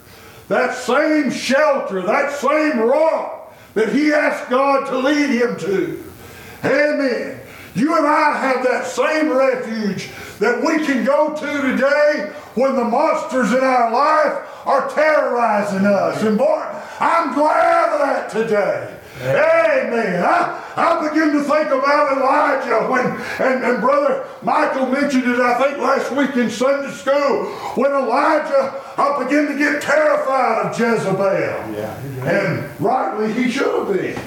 [0.48, 6.02] that same shelter, that same rock that he asked God to lead him to.
[6.64, 7.38] Amen.
[7.74, 12.84] You and I have that same refuge that we can go to today when the
[12.84, 16.22] monsters in our life are terrorizing us.
[16.22, 16.68] And boy,
[17.00, 18.98] I'm glad of that today.
[19.20, 20.22] Amen.
[20.24, 23.06] I, I begin to think about Elijah when,
[23.46, 27.46] and, and Brother Michael mentioned it, I think, last week in Sunday school,
[27.76, 31.24] when Elijah I begin to get terrified of Jezebel.
[31.24, 31.96] Yeah.
[32.28, 34.18] And rightly he should have been.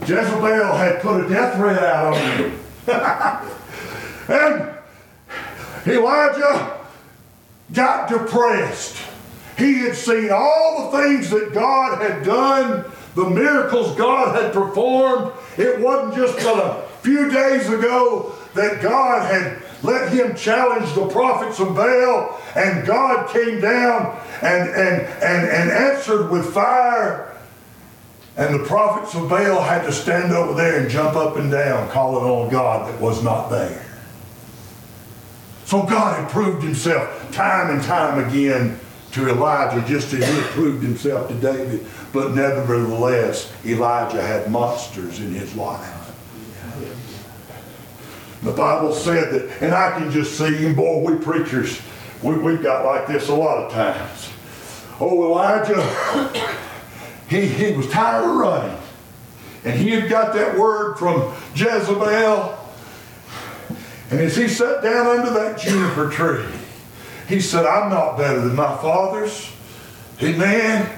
[0.00, 2.60] Jezebel had put a death threat out on him.
[4.28, 4.78] and
[5.86, 6.75] Elijah
[7.72, 8.96] got depressed.
[9.58, 15.32] He had seen all the things that God had done, the miracles God had performed.
[15.56, 21.60] It wasn't just a few days ago that God had let him challenge the prophets
[21.60, 27.34] of Baal, and God came down and, and, and, and answered with fire.
[28.36, 31.88] And the prophets of Baal had to stand over there and jump up and down,
[31.90, 33.85] calling on God that was not there.
[35.66, 38.78] So God had proved himself time and time again
[39.12, 41.84] to Elijah, just as he had proved himself to David.
[42.12, 45.92] But nevertheless, Elijah had monsters in his life.
[48.42, 51.80] The Bible said that, and I can just see, and boy, we preachers,
[52.22, 54.30] we, we've got like this a lot of times.
[55.00, 55.82] Oh, Elijah,
[57.28, 58.78] he, he was tired of running.
[59.64, 62.65] And he had got that word from Jezebel.
[64.10, 66.46] And as he sat down under that juniper tree,
[67.28, 69.50] he said, I'm not better than my fathers.
[70.22, 70.88] Amen.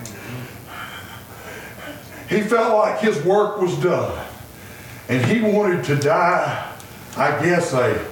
[2.28, 4.26] He felt like his work was done.
[5.09, 6.70] And he wanted to die,
[7.16, 8.06] I guess, a,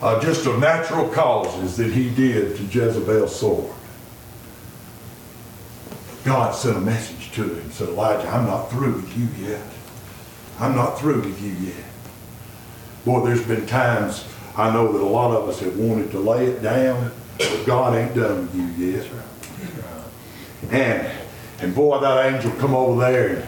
[0.00, 3.74] uh, just of natural causes that he did to Jezebel's sword.
[6.24, 9.62] God sent a message to him, said, Elijah, I'm not through with you yet.
[10.60, 11.84] I'm not through with you yet.
[13.04, 14.24] Boy, there's been times
[14.56, 17.94] I know that a lot of us have wanted to lay it down, but God
[17.94, 19.06] ain't done with you yet.
[20.70, 21.12] And
[21.58, 23.46] and boy, that angel come over there and,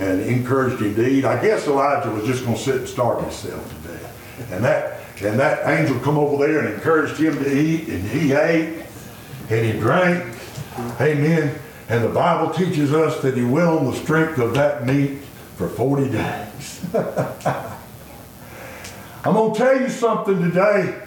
[0.00, 1.24] and encouraged him to eat.
[1.24, 4.52] I guess Elijah was just going to sit and starve himself to death.
[4.52, 8.32] And that and that angel come over there and encouraged him to eat, and he
[8.32, 8.82] ate
[9.48, 10.34] and he drank.
[11.00, 11.58] Amen.
[11.88, 15.18] And the Bible teaches us that he went on the strength of that meat
[15.56, 16.86] for 40 days.
[19.26, 21.02] I'm going to tell you something today.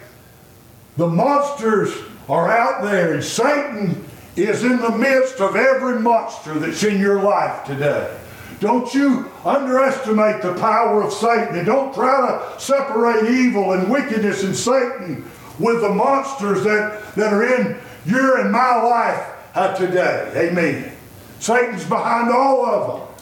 [0.98, 1.90] The monsters
[2.28, 4.04] are out there, and Satan
[4.36, 8.14] is in the midst of every monster that's in your life today.
[8.60, 14.44] Don't you underestimate the power of Satan, and don't try to separate evil and wickedness
[14.44, 15.24] and Satan
[15.58, 20.30] with the monsters that, that are in your and my life uh, today.
[20.50, 20.92] Amen.
[21.38, 23.16] Satan's behind all of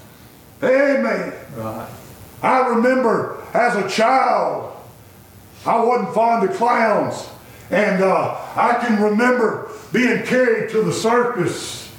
[0.61, 0.71] them.
[0.71, 1.33] Amen.
[1.55, 1.89] Right.
[2.43, 4.75] I remember as a child,
[5.67, 7.29] I wasn't fond of clowns.
[7.71, 11.93] And uh, I can remember being carried to the circus.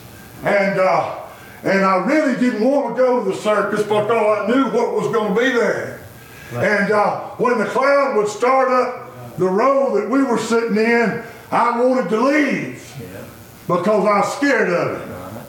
[0.43, 1.19] And, uh,
[1.63, 5.11] and I really didn't want to go to the circus because I knew what was
[5.13, 6.01] going to be there.
[6.53, 11.23] And uh, when the clown would start up the row that we were sitting in,
[11.51, 13.23] I wanted to leave Yeah.
[13.67, 15.11] because I was scared of him.
[15.11, 15.43] Right.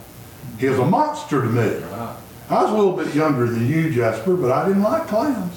[0.59, 1.63] He was a monster to me.
[1.63, 2.17] Right.
[2.51, 5.57] I was a little bit younger than you, Jasper, but I didn't like clowns.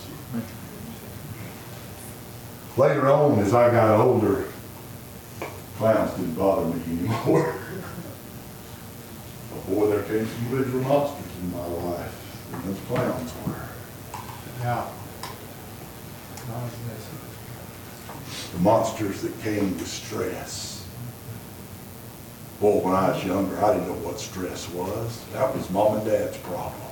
[2.76, 4.46] Later on, as I got older,
[5.78, 7.56] clowns didn't bother me anymore.
[9.52, 13.70] But boy, there came some bigger monsters in my life and those clowns were.
[14.62, 14.88] Yeah.
[18.54, 20.88] The monsters that came with stress.
[22.60, 25.24] Boy, when I was younger, I didn't know what stress was.
[25.34, 26.83] That was mom and dad's problem.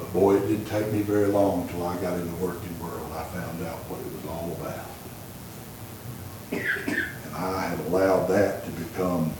[0.00, 3.12] But boy, it didn't take me very long until I got in the working world.
[3.14, 4.86] I found out what it was all about.
[7.26, 9.30] And I had allowed that to become,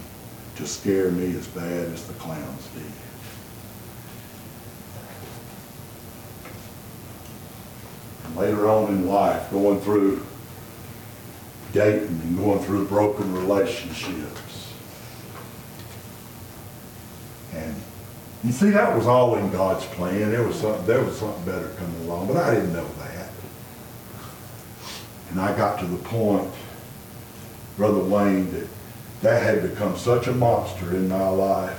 [0.56, 2.84] to scare me as bad as the clowns did.
[8.26, 10.26] And later on in life, going through
[11.72, 14.74] dating and going through broken relationships.
[17.54, 17.74] And
[18.44, 20.30] you see, that was all in God's plan.
[20.30, 23.30] There was something, there was something better coming along, but I didn't know that.
[25.30, 26.50] And I got to the point,
[27.76, 28.66] Brother Wayne, that
[29.22, 31.78] that had become such a monster in my life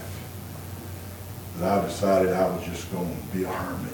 [1.57, 3.93] that I decided I was just going to be a hermit.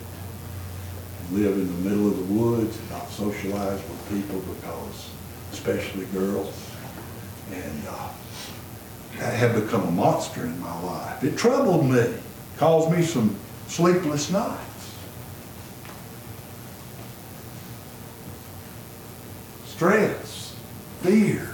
[1.32, 5.10] live in the middle of the woods and not socialize with people because,
[5.54, 6.54] especially girls.
[7.54, 8.10] And uh,
[9.20, 11.24] that had become a monster in my life.
[11.24, 12.14] It troubled me,
[12.58, 13.36] caused me some
[13.68, 14.96] sleepless nights.
[19.66, 20.56] Stress,
[21.02, 21.54] fear.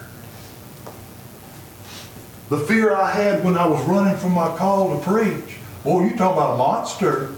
[2.49, 5.58] The fear I had when I was running from my call to preach.
[5.84, 7.32] Boy, you talk about a monster.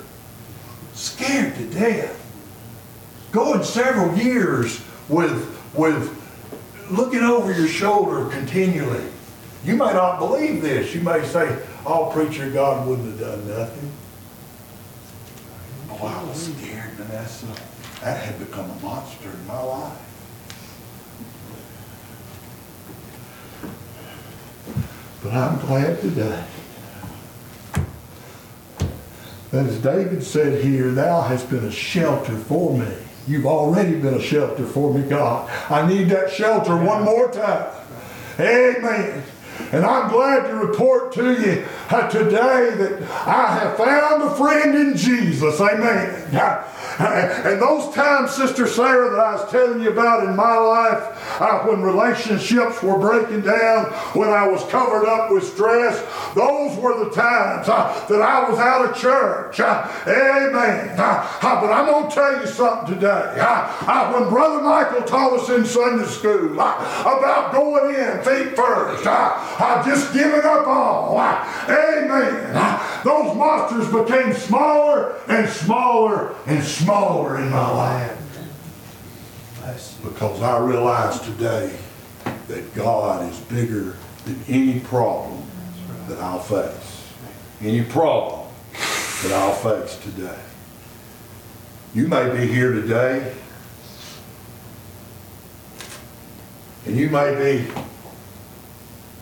[0.94, 2.22] Scared to death.
[3.32, 6.22] Going several years with, with
[6.90, 9.04] looking over your shoulder continually.
[9.64, 10.94] You may not believe this.
[10.94, 13.92] You may say, oh, preacher, God wouldn't have done nothing.
[15.90, 17.48] Oh, I was scared, Vanessa.
[18.02, 20.02] That had become a monster in my life.
[25.24, 26.44] But I'm glad today
[29.52, 32.94] that as David said here, thou hast been a shelter for me.
[33.28, 35.50] You've already been a shelter for me, God.
[35.72, 37.72] I need that shelter one more time.
[38.40, 39.24] Amen.
[39.72, 44.76] And I'm glad to report to you uh, today that I have found a friend
[44.76, 45.60] in Jesus.
[45.60, 46.30] Amen.
[47.46, 51.60] And those times, Sister Sarah, that I was telling you about in my life, uh,
[51.64, 56.00] when relationships were breaking down, when I was covered up with stress,
[56.34, 59.60] those were the times uh, that I was out of church.
[59.60, 60.96] Uh, amen.
[60.98, 63.36] Uh, but I'm going to tell you something today.
[64.14, 70.14] When Brother Michael taught us in Sunday school about going in feet first, uh, just
[70.14, 71.20] giving up all.
[71.20, 72.75] Amen.
[73.06, 78.18] Those monsters became smaller and smaller and smaller in my life.
[80.04, 81.78] Because I realize today
[82.48, 83.96] that God is bigger
[84.26, 85.44] than any problem
[86.08, 87.12] that I'll face.
[87.62, 88.48] Any problem
[89.22, 90.40] that I'll face today.
[91.94, 93.36] You may be here today
[96.88, 97.72] and you may be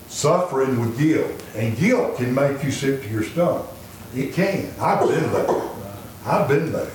[0.08, 1.44] suffering with guilt.
[1.54, 3.72] And guilt can make you sick to your stomach.
[4.16, 4.72] It can.
[4.80, 5.70] I've been there.
[6.26, 6.92] I've been there.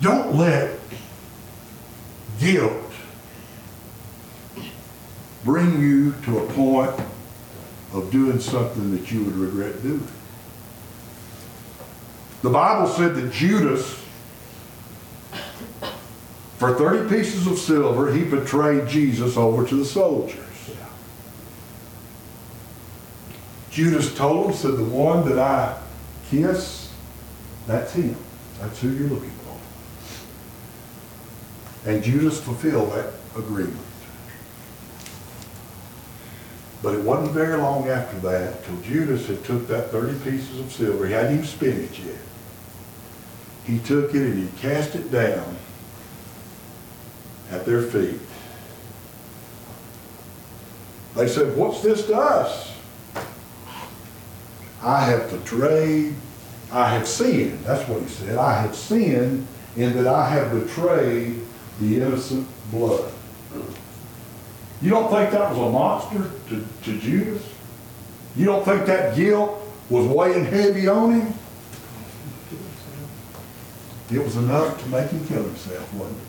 [0.00, 0.78] Don't let
[2.40, 2.72] guilt
[5.44, 6.98] bring you to a point
[7.92, 10.06] of doing something that you would regret doing.
[12.42, 14.02] The Bible said that Judas,
[16.58, 20.43] for 30 pieces of silver, he betrayed Jesus over to the soldiers.
[23.74, 25.76] Judas told him, said, the one that I
[26.30, 26.92] kiss,
[27.66, 28.16] that's him.
[28.60, 29.58] That's who you're looking for.
[31.90, 33.76] And Judas fulfilled that agreement.
[36.84, 40.70] But it wasn't very long after that till Judas had took that 30 pieces of
[40.70, 41.08] silver.
[41.08, 42.14] He hadn't even spent it yet.
[43.64, 45.56] He took it and he cast it down
[47.50, 48.20] at their feet.
[51.16, 52.73] They said, what's this to us?
[54.84, 56.14] I have betrayed,
[56.70, 57.58] I have sinned.
[57.60, 58.36] That's what he said.
[58.36, 61.40] I have sinned in that I have betrayed
[61.80, 63.10] the innocent blood.
[64.82, 67.42] You don't think that was a monster to, to Judas?
[68.36, 69.58] You don't think that guilt
[69.88, 71.34] was weighing heavy on him?
[74.12, 76.24] It was enough to make him kill himself, wasn't it?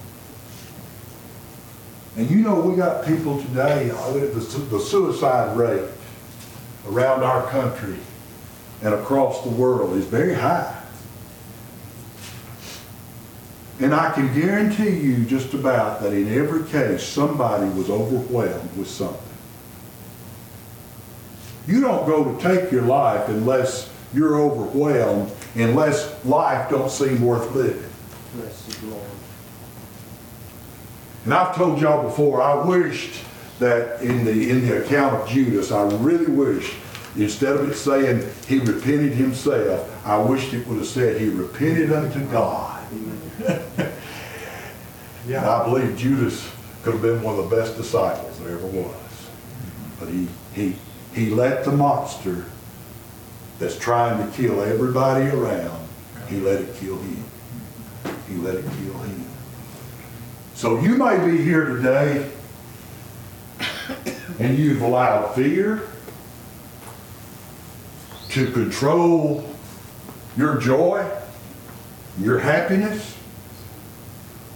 [2.18, 5.90] And you know, we got people today, uh, the, the suicide rate
[6.88, 7.98] around our country
[8.82, 10.82] and across the world is very high.
[13.80, 18.88] And I can guarantee you just about that in every case, somebody was overwhelmed with
[18.88, 19.20] something.
[21.68, 27.54] You don't go to take your life unless you're overwhelmed, unless life don't seem worth
[27.54, 27.90] living.
[28.36, 29.04] Bless the Lord.
[31.26, 33.16] And I've told y'all before, I wished
[33.60, 36.76] that in the, in the account of Judas, I really wished,
[37.18, 41.92] instead of it saying he repented himself, I wished it would have said he repented
[41.92, 42.86] unto God.
[45.28, 46.52] And I believe Judas
[46.84, 48.96] could have been one of the best disciples there ever was.
[50.00, 50.76] But he, he,
[51.14, 52.46] he let the monster
[53.58, 55.88] that's trying to kill everybody around,
[56.28, 57.24] he let it kill him.
[58.28, 59.26] He let it kill him.
[60.54, 62.32] So you may be here today
[64.40, 65.90] and you've allowed fear
[68.36, 69.50] to control
[70.36, 71.10] your joy,
[72.20, 73.18] your happiness.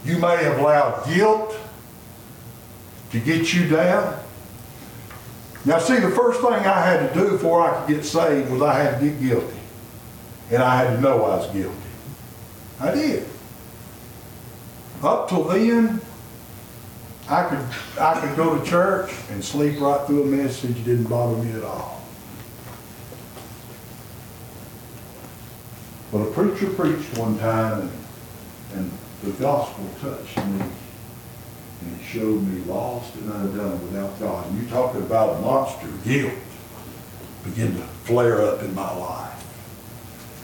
[0.04, 1.56] You may have allowed guilt
[3.12, 4.18] to get you down.
[5.64, 8.60] Now see, the first thing I had to do before I could get saved was
[8.60, 9.56] I had to get guilty.
[10.50, 11.76] And I had to know I was guilty.
[12.80, 13.26] I did.
[15.02, 16.02] Up till then,
[17.30, 21.04] I could, I could go to church and sleep right through a message, it didn't
[21.04, 21.99] bother me at all.
[26.12, 27.92] But a preacher preached one time and,
[28.74, 28.90] and
[29.22, 30.60] the gospel touched me.
[31.82, 34.46] And it showed me lost and undone without God.
[34.46, 36.34] And you talking about a monster, guilt,
[37.44, 39.30] begin to flare up in my life.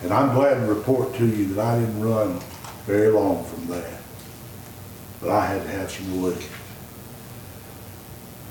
[0.02, 2.40] And I'm glad to report to you that I didn't run
[2.86, 4.00] very long from that.
[5.20, 6.52] But I had to have some relief.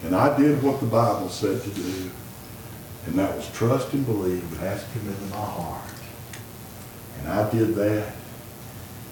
[0.03, 2.11] And I did what the Bible said to do.
[3.07, 5.94] And that was trust and believe and ask him into my heart.
[7.19, 8.13] And I did that.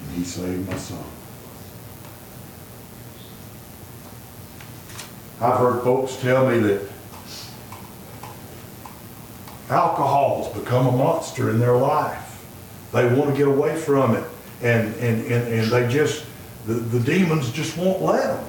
[0.01, 1.03] And he saved my soul.
[5.41, 6.81] I've heard folks tell me that
[9.69, 12.45] alcohol's become a monster in their life.
[12.93, 14.23] They want to get away from it.
[14.61, 16.25] And, and, and, and they just,
[16.65, 18.45] the, the demons just won't let them.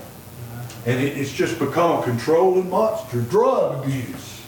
[0.87, 3.23] And it, it's just become a controlling monster.
[3.23, 4.43] Drug abuse,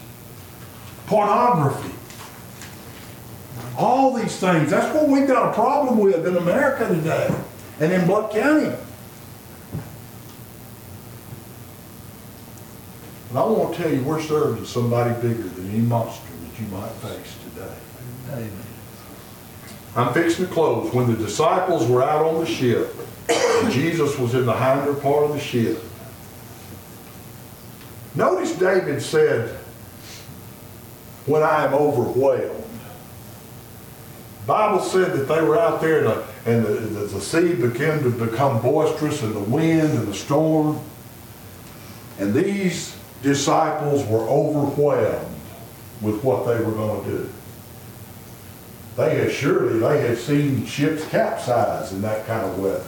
[1.07, 1.96] pornography,
[3.77, 4.71] all these things.
[4.71, 7.35] That's what we've got a problem with in America today
[7.81, 8.75] and in Blount County.
[13.29, 16.67] And I want to tell you, we're serving somebody bigger than any monster that you
[16.69, 17.75] might face today.
[18.33, 18.51] Amen.
[19.97, 20.93] I'm fixing to close.
[20.95, 22.95] When the disciples were out on the ship,
[23.71, 25.83] Jesus was in the hinder part of the ship.
[28.15, 29.59] Notice David said,
[31.27, 32.56] when I am overwhelmed.
[34.47, 36.71] Bible said that they were out there and, the, and the,
[37.01, 40.81] the, the sea began to become boisterous and the wind and the storm.
[42.19, 45.35] And these disciples were overwhelmed
[46.01, 47.31] with what they were going to do.
[48.97, 52.85] They had surely, they had seen ships capsize in that kind of weather.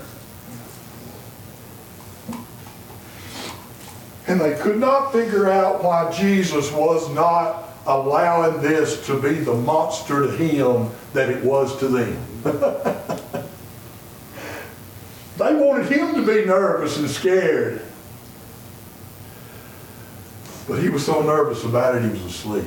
[4.28, 9.54] And they could not figure out why Jesus was not allowing this to be the
[9.54, 12.16] monster to him that it was to them.
[15.38, 17.82] they wanted him to be nervous and scared.
[20.68, 22.64] But he was so nervous about it, he was asleep.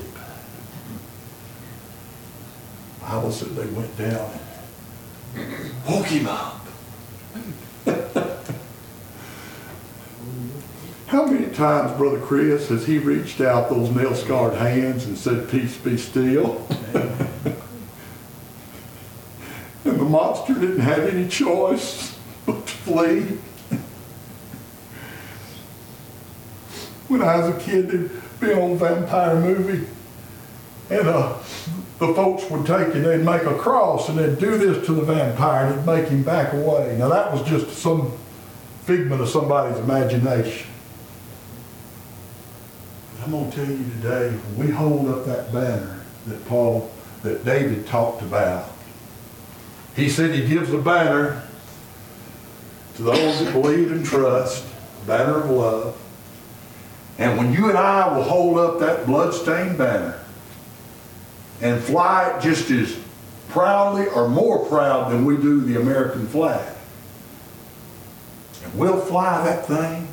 [3.00, 4.32] Bible said they went down
[5.88, 6.66] woke him up.
[11.12, 15.50] How many times, Brother Chris, has he reached out those nail scarred hands and said,
[15.50, 16.66] Peace be still?
[16.94, 17.58] and
[19.84, 23.22] the monster didn't have any choice but to flee.
[27.10, 29.86] when I was a kid, there'd be old vampire movie,
[30.90, 31.38] and uh,
[32.00, 35.02] the folks would take and they'd make a cross and they'd do this to the
[35.02, 36.96] vampire and it'd make him back away.
[36.98, 38.14] Now that was just some
[38.86, 40.71] figment of somebody's imagination.
[43.24, 46.92] I'm going to tell you today, when we hold up that banner that Paul,
[47.22, 48.72] that David talked about,
[49.96, 51.44] he said he gives a banner
[52.96, 54.66] to those that believe and trust,
[55.04, 55.98] a banner of love.
[57.20, 60.20] And when you and I will hold up that bloodstained banner
[61.62, 62.98] and fly it just as
[63.50, 66.76] proudly or more proud than we do the American flag,
[68.64, 70.08] and we'll fly that thing,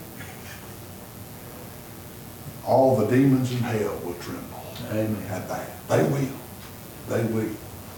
[2.69, 5.17] all the demons in hell will tremble Amen.
[5.31, 5.89] at that.
[5.89, 6.29] They will.
[7.09, 7.57] They will.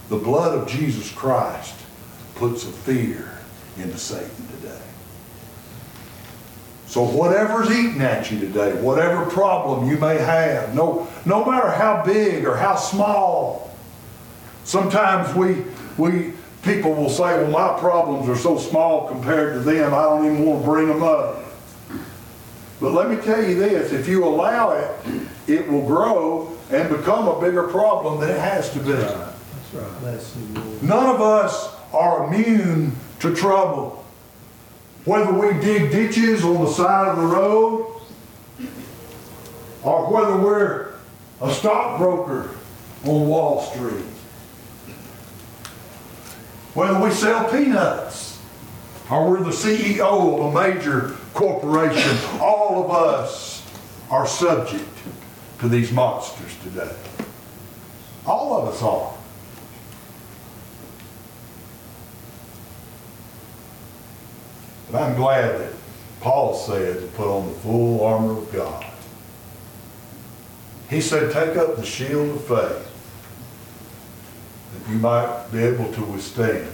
[0.08, 1.74] The blood of Jesus Christ
[2.36, 3.36] puts a fear
[3.76, 4.80] into Satan today.
[6.86, 12.04] So whatever's eating at you today, whatever problem you may have, no, no matter how
[12.04, 13.76] big or how small,
[14.64, 15.64] sometimes we,
[15.98, 20.26] we, people will say, well, my problems are so small compared to them, I don't
[20.26, 21.49] even want to bring them up.
[22.80, 24.90] But let me tell you this, if you allow it,
[25.46, 28.92] it will grow and become a bigger problem than it has to be.
[28.92, 30.00] That's right.
[30.00, 30.82] Bless you, Lord.
[30.82, 34.04] None of us are immune to trouble.
[35.04, 38.00] Whether we dig ditches on the side of the road,
[39.82, 40.94] or whether we're
[41.42, 42.50] a stockbroker
[43.04, 44.04] on Wall Street,
[46.74, 48.38] whether we sell peanuts,
[49.10, 53.66] or we're the CEO of a major corporation, all of us
[54.10, 54.88] are subject
[55.60, 56.94] to these monsters today.
[58.26, 59.14] All of us are.
[64.90, 65.72] But I'm glad that
[66.20, 68.84] Paul said to put on the full armor of God.
[70.88, 72.86] He said, take up the shield of faith
[74.72, 76.68] that you might be able to withstand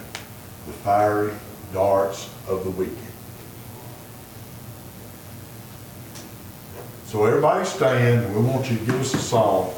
[0.67, 1.35] the fiery
[1.73, 3.06] darts of the wicked.
[7.07, 9.73] So everybody stand, we want you to give us a song.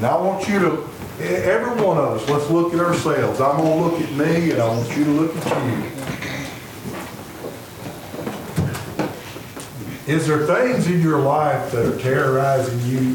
[0.00, 0.88] Now I want you to,
[1.20, 3.40] every one of us, let's look at ourselves.
[3.40, 5.84] I'm gonna look at me and I want you to look at you.
[10.12, 13.14] Is there things in your life that are terrorizing you?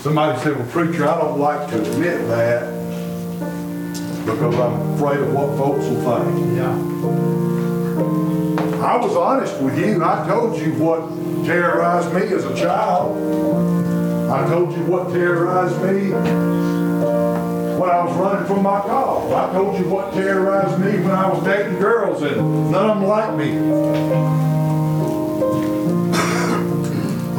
[0.00, 2.83] Somebody said, well, preacher, I don't like to admit that
[4.24, 6.56] because I'm afraid of what folks will think.
[6.56, 6.74] Yeah.
[8.84, 10.02] I was honest with you.
[10.04, 11.00] I told you what
[11.44, 13.16] terrorized me as a child.
[14.30, 16.10] I told you what terrorized me
[17.78, 19.34] when I was running from my call.
[19.34, 23.08] I told you what terrorized me when I was dating girls and none of them
[23.08, 23.58] liked me.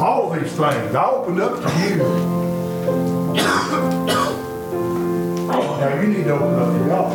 [0.00, 0.94] All these things.
[0.94, 2.04] I opened up to you.
[5.86, 7.12] Now you need to open up to God.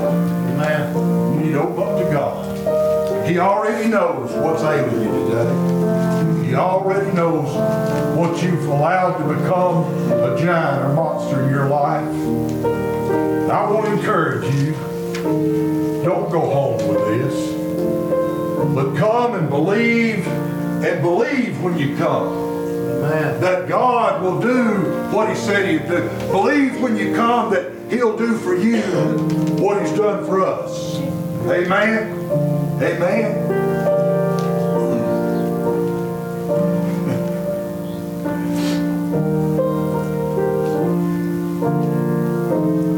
[0.52, 1.34] Amen.
[1.34, 3.28] You need to open up to God.
[3.28, 6.48] He already knows what's ailing you today.
[6.48, 7.54] He already knows
[8.18, 12.08] what you've allowed to become a giant or monster in your life.
[12.08, 14.72] And I want to encourage you,
[16.06, 17.52] don't go home with this.
[18.74, 22.28] But come and believe, and believe when you come
[23.04, 23.42] Amen.
[23.42, 26.08] that God will do what He said He'd do.
[26.32, 28.82] Believe when you come that He'll do for you
[29.62, 30.96] what He's done for us.
[31.42, 32.14] Amen.
[32.82, 32.82] Amen.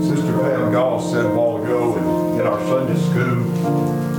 [0.04, 3.42] Sister Pam Goss said a while ago in our Sunday school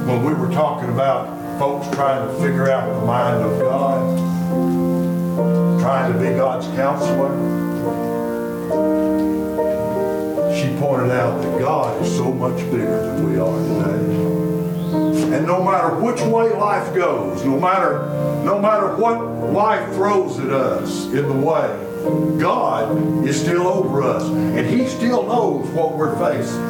[0.09, 1.29] when we were talking about
[1.61, 4.19] folks trying to figure out the mind of God
[5.81, 7.64] trying to be God's counselor.
[10.85, 15.35] Pointed out that God is so much bigger than we are today.
[15.35, 18.05] And no matter which way life goes, no matter,
[18.45, 19.19] no matter what
[19.51, 24.25] life throws at us in the way, God is still over us.
[24.25, 26.61] And He still knows what we're facing.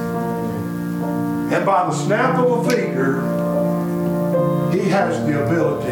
[1.52, 3.20] And by the snap of a finger,
[4.70, 5.90] He has the ability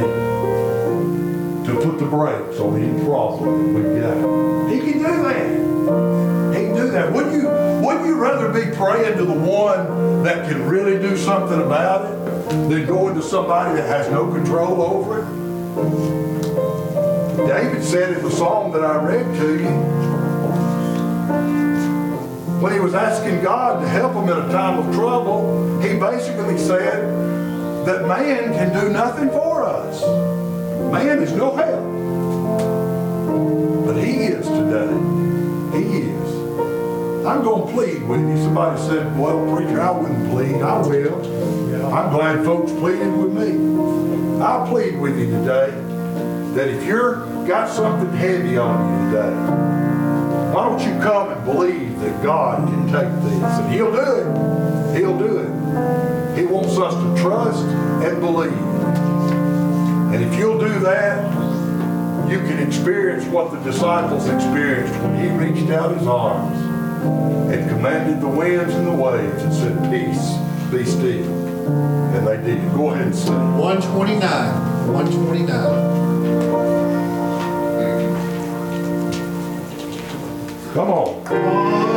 [1.67, 4.71] to put the brakes on any problem we got.
[4.71, 6.57] He can do that.
[6.57, 7.13] He can do that.
[7.13, 7.62] Wouldn't you,
[7.93, 12.17] wouldn't you rather be praying to the one that can really do something about it
[12.69, 15.27] than going to somebody that has no control over it?
[17.47, 19.69] David said in the psalm that I read to you,
[22.63, 26.57] when he was asking God to help him in a time of trouble, he basically
[26.57, 27.05] said
[27.87, 30.03] that man can do nothing for us.
[30.93, 31.93] Man is no help.
[33.87, 35.22] But he is today.
[37.25, 38.37] I'm going to plead with you.
[38.39, 40.61] Somebody said, well, preacher, I wouldn't plead.
[40.61, 41.95] I will.
[41.95, 44.43] I'm glad folks pleaded with me.
[44.43, 45.71] I'll plead with you today
[46.55, 49.37] that if you're got something heavy on you today,
[50.53, 53.59] why don't you come and believe that God can take this?
[53.59, 54.99] And he'll do it.
[54.99, 56.37] He'll do it.
[56.37, 57.65] He wants us to trust
[58.05, 58.53] and believe.
[60.13, 61.31] And if you'll do that,
[62.29, 66.72] you can experience what the disciples experienced when he reached out his arms
[67.03, 70.37] and commanded the winds and the waves and said, Peace,
[70.71, 71.43] be still.
[72.15, 72.73] And they did.
[72.73, 73.57] Go ahead and sing.
[73.57, 75.93] 129, 129.
[80.75, 81.92] Come on.